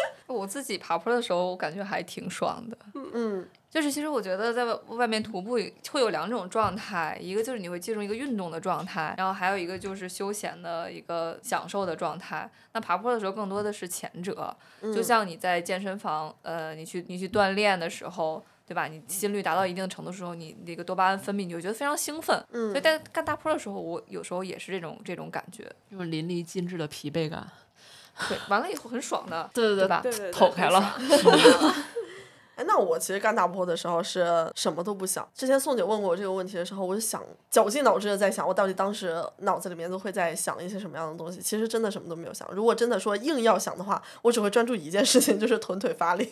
[0.26, 2.78] 我自己爬坡的时候，我感觉还挺爽的。
[3.12, 5.58] 嗯，就是其实我觉得在外外面徒步
[5.90, 12.48] 会有两种状态，一个就是你会进入一个运动的状态，然后还有一个就是休闲的一个享受的状态。
[12.72, 18.86] 那爬坡的时候更多的是前者，就像你在健身房，呃，你去你去锻炼的时候，对吧？
[18.86, 22.40] 你心率达到一定程度的时候，你那个多巴胺分泌，你就觉得非常兴奋。
[22.52, 25.68] 嗯所以在干大坡的时候，我有时候也是这种这种感觉。
[25.90, 27.44] 这种淋漓尽致的疲惫感，
[28.28, 29.98] 对，完了以后很爽的，对对对吧？
[30.04, 30.94] 对对对，透开了。
[32.56, 35.26] 哎，那我其实干大坡的时候是什么都不想。
[35.34, 41.40] 之前宋姐问过我这个问题的时候，我就想绞尽脑汁的在想，我到底当时脑子里面都会在想一些什么样的东西。
[41.40, 42.46] 其实真的什么都没有想。
[42.52, 46.28] 如果真的说硬要想的话，我只会专注一件事情，就是臀腿发力，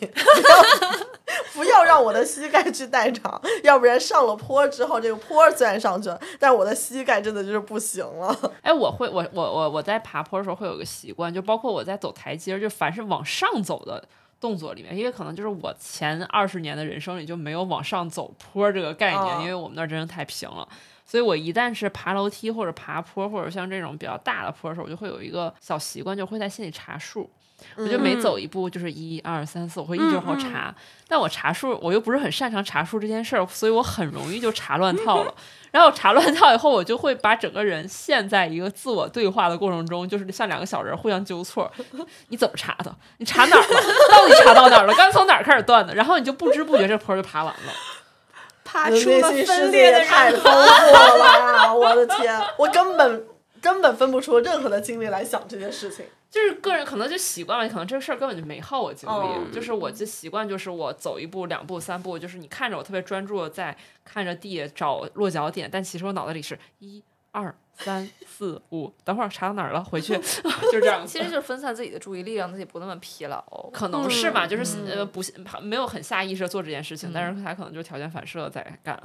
[1.59, 8.53] 不要让我的膝盖去代偿，要不然上了坡之后，这个坡虽然上去了，但我的膝盖真的就是不行了。
[8.61, 14.01] 哎，我会，我我我我在爬坡的时候会有个习惯，就包括我在走台阶，就凡是往上走的
[14.39, 20.65] 动作里面，因为可能就是我前二十年的人生里就没有往上走坡这个概念，哦因为我们那儿真的太平了。
[21.05, 27.29] 所以我一旦是爬楼梯或者爬坡，或者像这种比较大的坡的时候，我就会有一个小习惯，就会在心里查数。
[27.75, 30.73] 我就每走一步就是一二三四，我会一直往后查。
[31.07, 35.33] 但我查数，我又不是很擅长查数这件事儿，所以我很容易就查乱套了。
[35.71, 41.71] 然后查乱套以后，我就会把整个人陷在一个自我对话的过程中，就是像两个小人互相纠错。
[42.29, 42.95] 你怎么查的？
[43.17, 43.67] 你查哪儿了？
[44.11, 44.93] 到底查到哪儿了？
[44.95, 45.93] 刚从哪儿开始断的？
[45.93, 47.73] 然后你就不知不觉这坡就爬完了。
[48.63, 51.73] 爬出了心分裂的太人丰富了吧！
[51.73, 53.23] 我的天，我根本
[53.59, 56.05] 根本分不出任何的精力来想这件事情。
[56.29, 63.75] 就是个人可能就习惯了，可能这个事儿根本就没耗我精力，哦就是我就习惯，就是我走一步、两步、三步，就是你看着我特别专注的在
[64.05, 70.17] 看着地找落脚点，但其实我脑子里是一二三四五，等会儿查到哪儿了，回去
[70.71, 71.05] 就这样。
[71.05, 73.41] 其实就是分散自己的注意力，让自己不那么疲劳。
[73.71, 75.21] 可能是吧，就是呃不
[75.61, 78.99] 没有很下意识做这件事情，但是他可能就是条件反射在干。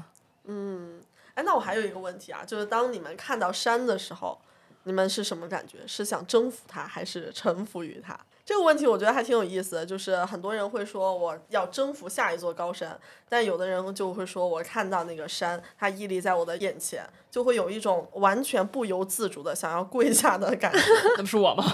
[0.45, 1.01] 嗯，
[1.35, 4.39] 哎，那我还有一个问题啊，就是当你们看到山的时候，
[4.85, 5.79] 你们是什么感觉？
[5.87, 8.19] 是想征服他，还是臣服于他？
[8.47, 20.79] 这个问题我觉得还挺有意思的，就是很多人会说我要征服下一座高山，但有的人就会说我看到那个山，它屹立在我的眼前，就会有一种完全不由自主的想要跪下的感觉。
[21.17, 21.65] 那不是我吗？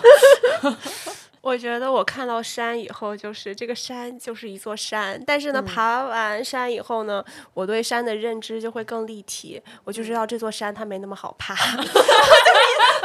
[1.42, 11.56] 我觉得我看到山以后，就是这个山就是一座山，但是呢，爬完山以后呢，我对山的认知就会更立体，我就知道这座山它没那么好爬。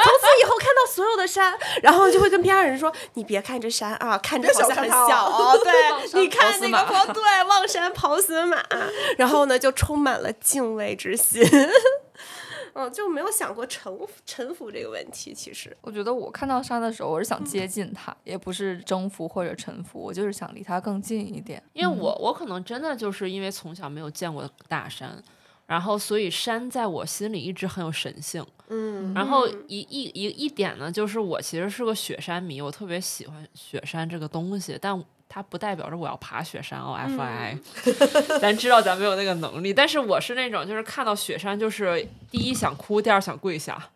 [0.06, 8.64] 就是从此以后看到所有的山，然后就会跟边上人说：“你别看这山啊，看着别好像很小哦哦，对，你看那个坡，对，望山跑死马。”
[9.18, 11.41] 然后呢，就充满了敬畏之心。
[12.78, 15.76] 嗯，就没有想过臣服臣服这个问题，其实。
[15.80, 21.64] 我觉得我看到山的时候，我是想接近它，也不是征服或者臣服，我就是想离它更近一点。
[21.72, 25.24] 因为我我可能真的就是因为从小没有见过大山，
[25.68, 28.45] 然后所以山在我心里一直很有神性。
[28.68, 37.57] 嗯然后一一一一点呢，就是我其实是个雪山迷，我特别喜欢雪山这个东西，但它不代表着我要爬雪山哦，F I，
[38.41, 43.89] 咱知道咱没有那个能力，但是我是那种就是看到雪山就是第一想哭，第二想跪下，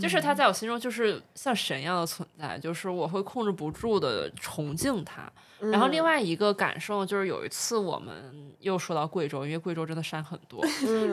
[0.00, 5.30] 就是它在我心中就是像神一样的存在，就是我会控制不住的崇敬它。
[5.70, 8.14] 然后另外一个感受就是有一次我们
[8.60, 10.64] 又说到贵州，因为贵州真的山很多。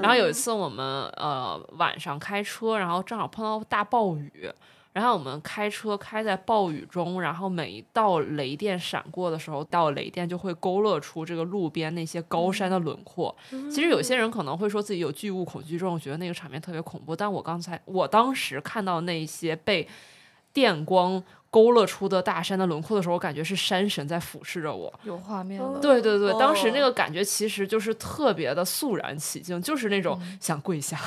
[0.01, 0.85] 然后有一次我们
[1.17, 4.51] 呃晚上开车，然后正好碰到大暴雨。
[4.93, 13.33] 然后我们开车开在暴雨中，然后每一道雷电闪过的时候，到雷电就会勾勒出这个路边那些高山的轮廓。
[13.69, 17.15] 其实有些人可能会说自己有巨物恐惧症，觉得那个场面特别恐怖。
[17.15, 19.87] 但我刚才我当时看到那些被
[20.51, 24.91] 电光勾勒出的大山的轮廓的时候，我感觉是山神在俯视着我。
[25.03, 25.79] 有画面了。
[25.79, 30.97] 对对对，当时那哦个感觉其实就是特别的肃然起敬，就是那种想跪下。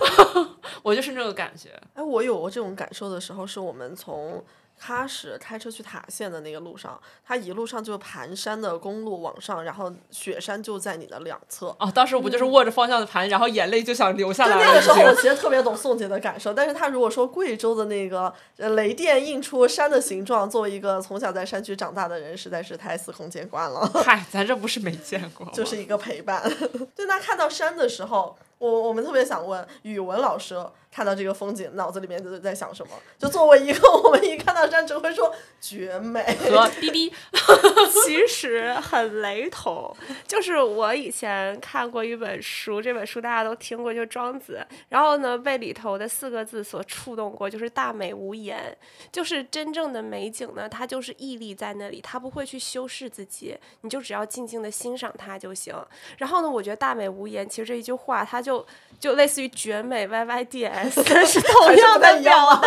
[0.82, 1.70] 我就是那个感觉。
[1.94, 4.42] 哎，我有过这种感受的时候，是我们从
[4.80, 11.74] 喀什开车去塔县的那个路上，它一路上就盘山的公路往上，然后雪山就在你的两侧。
[11.78, 14.64] 哦，当时我不就是握着方向盘，然后眼泪就想流下来了。
[14.64, 23.90] 那个时候，我其实特别懂宋姐的感受，但是她如果说贵州的那个呃雷电映出山的形状，作为一个从小在山区长大的人，实在是太司空见惯了。
[24.04, 26.42] 嗨，咱这不是没见过，就是一个陪伴。
[26.94, 30.54] 对，那看到山的时候，我我们特别想问语文老师，
[30.90, 32.92] 看到这个风景，脑子里面就是在想什么？
[33.18, 37.12] 就作为一个 我们一看到山只会说绝美，和 哔哔。
[38.06, 39.94] 其实很雷同，
[40.26, 48.76] 就是我以前看过一本书，这本书大家都听过，就是《庄子》，然后呢被里头的四个字所触动过，就是“大美无言”，
[49.12, 55.74] 就是真正的美景呢，它就是屹立在那里，它不会去修饰自己，你就只要静静的欣赏它就行。
[56.18, 58.64] 然后呢，我觉得“大美无言”其实这一句话，它就
[59.00, 60.90] 就类似于“绝美 YYDS”，
[61.26, 62.62] 是同还是不太样的表达。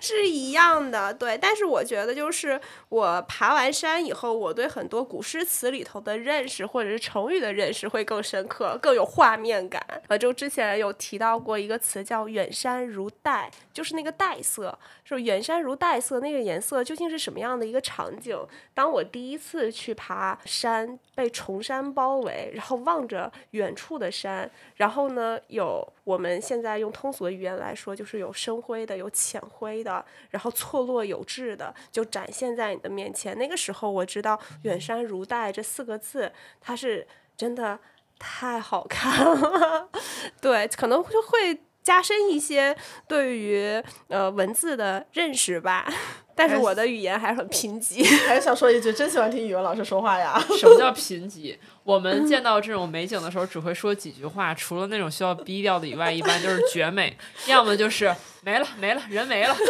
[0.00, 1.36] 是一样的，对。
[1.36, 2.58] 但是我觉得，就是
[2.88, 9.84] 我爬完山以后，我对很多古诗词里头的认识，或者是成语的认识会更深刻，更有画面感。
[10.08, 18.34] 呃，就之前有提到过一个词叫“远山如黛”，就是那个黛色，说远山如黛色，那个颜色究竟是什么样的一个场景？
[18.72, 24.50] 当我第一次去爬山，被崇山包围，然后望着远处的山，
[24.80, 33.36] 然后呢，有我们现在用通俗的语言来说，就是有深灰的，有浅灰的，然后错落有致的，就展现在你的面前。
[33.36, 37.06] 那个时候，我知道“远山如黛”这四个字，它是
[37.36, 37.78] 真的
[38.18, 39.90] 太好看了。
[40.40, 42.76] 对，可能就会加深一些
[43.08, 45.92] 对于呃文字的认识吧。
[46.32, 48.02] 但是我的语言还是很贫瘠。
[48.26, 50.42] 还是想说一句，真喜欢听语文老师说话呀。
[50.58, 51.54] 什么叫贫瘠？
[51.84, 57.14] 我们见到这种美景的时候，只会说几句话，除了那种需要逼调的以外，一般就是绝美，
[57.46, 59.54] 要么就是没了没了，人没了。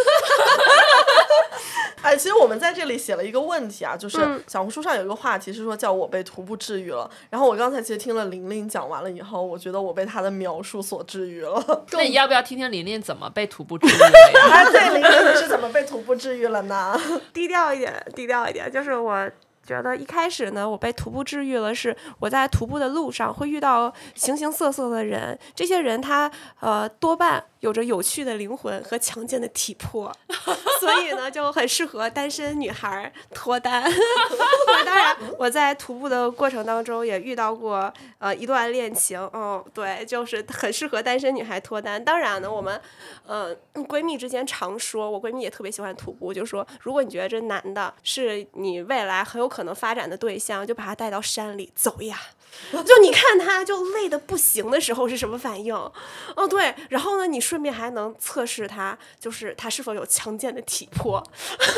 [2.03, 7.11] 哎，其实我们在这里写了一个问题啊，就是嗯小红书上有一个话题是说叫我被徒步治愈了。
[7.28, 11.85] 然后我刚才其实听了玲玲讲完了以后，我觉得我被她的描述所治愈了。
[11.93, 14.49] 那你要不要听听玲玲怎么被徒步治愈的呀？
[14.51, 16.99] 哎，对，玲玲你是怎么被徒步治愈了呢？
[17.33, 18.70] 低调一点，低调一点。
[18.72, 19.31] 就是我
[19.66, 30.12] 觉得一开始呢，我被徒步治愈了，是我在徒步的路上会遇到形形色色的人，这些人他呃多半有着有趣的灵魂和强健的体魄，
[30.80, 33.82] 所以呢就很适合单身女孩脱单。
[34.84, 42.02] 当然我在徒步的过程当中也遇到过呃一段恋情，哦，对，就是很适合单身女孩脱单。
[42.02, 42.80] 当然呢，我们
[43.26, 52.18] 呃闺蜜之间常说，我闺蜜也特别喜欢徒步，就说如果你觉得这男的是你未来很有可能发展的对象，就把他带到山里走呀。
[52.72, 55.72] 就你看他就累的不行的时候是什么反应？
[55.72, 61.20] 哦，对，然后呢，你顺便还能测试他，就是他是否有强健的体魄。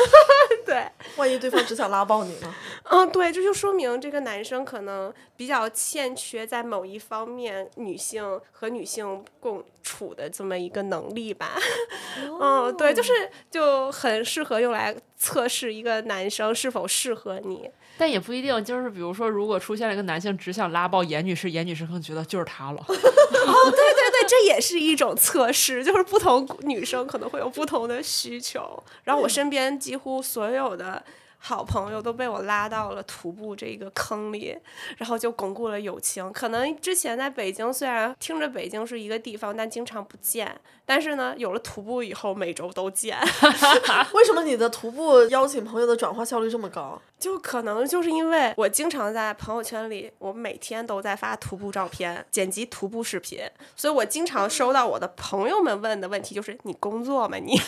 [0.67, 2.55] 对，万一对方只想拉爆你呢？
[2.83, 11.55] 嗯，对，这就说明这个男生可能比较欠缺在某一方面女性和女性共处的这么一个能力吧。
[12.39, 13.11] 嗯，对，就是
[13.49, 17.69] 就很适合用来测试一个男生是否适合你。
[17.97, 22.79] 但也不一定，就是比如说，如果出现了一个男性只想拉爆严女士，严女士可能觉得就是他了。
[22.89, 28.83] 哦对对，这也是一种测试，就是不同女生可能会有不同的需求。
[29.05, 31.01] 然后我身边几乎所有的
[31.45, 34.57] 好朋友都被我拉到了徒步这个坑里，
[34.97, 36.31] 然后就巩固了友情。
[36.31, 40.55] 可能之前在北京，虽然听着北京是一个地方，但经常不见。
[40.85, 43.17] 但是呢，有了徒步以后，每周都见。
[44.13, 47.01] 为什么你的徒步邀请朋友的转化效率这么高？
[47.19, 53.39] 就可能就是因为我经常在朋友圈里，我每天都在发徒步照片、剪辑徒步视频，
[53.75, 57.37] 所以我经常收到我的朋友们问的问题就是：你工作吗？
[57.37, 57.57] 你？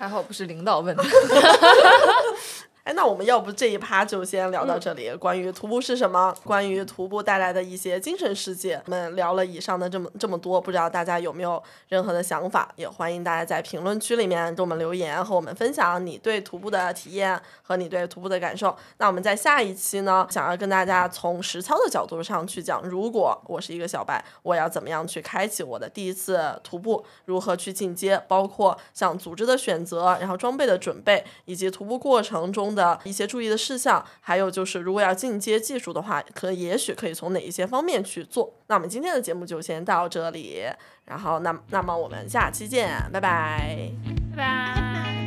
[0.00, 1.04] 还好不是领导问的。
[2.82, 5.14] 哎，那我们要不这一趴就先聊到这里。
[5.16, 12.72] 关于徒步是什么，关于徒步带来的一些精神世界，我们聊了以上的这么这么多，不知道大家有没有任何的想法？
[12.76, 18.74] 也欢迎大家在评论区里面给我们留言，和我们分享你对徒步的体验和你对徒步的感受。
[18.96, 38.54] 那我们在下一期呢，想要跟大家从实操的角度上去讲，如果我是一个小白，我要怎么样去开启我的第一次徒步，如何去进阶，包括像组织的选择，然后装备的准备，以及徒步过程中的一些注意的事项，还有就是如果要进阶技术的话，可也许可以从哪一些方面去做。
[38.68, 40.64] 那我们今天的节目就先到这里，
[41.04, 43.90] 然后那那么我们下期见，拜拜。
[44.34, 45.19] 拜拜。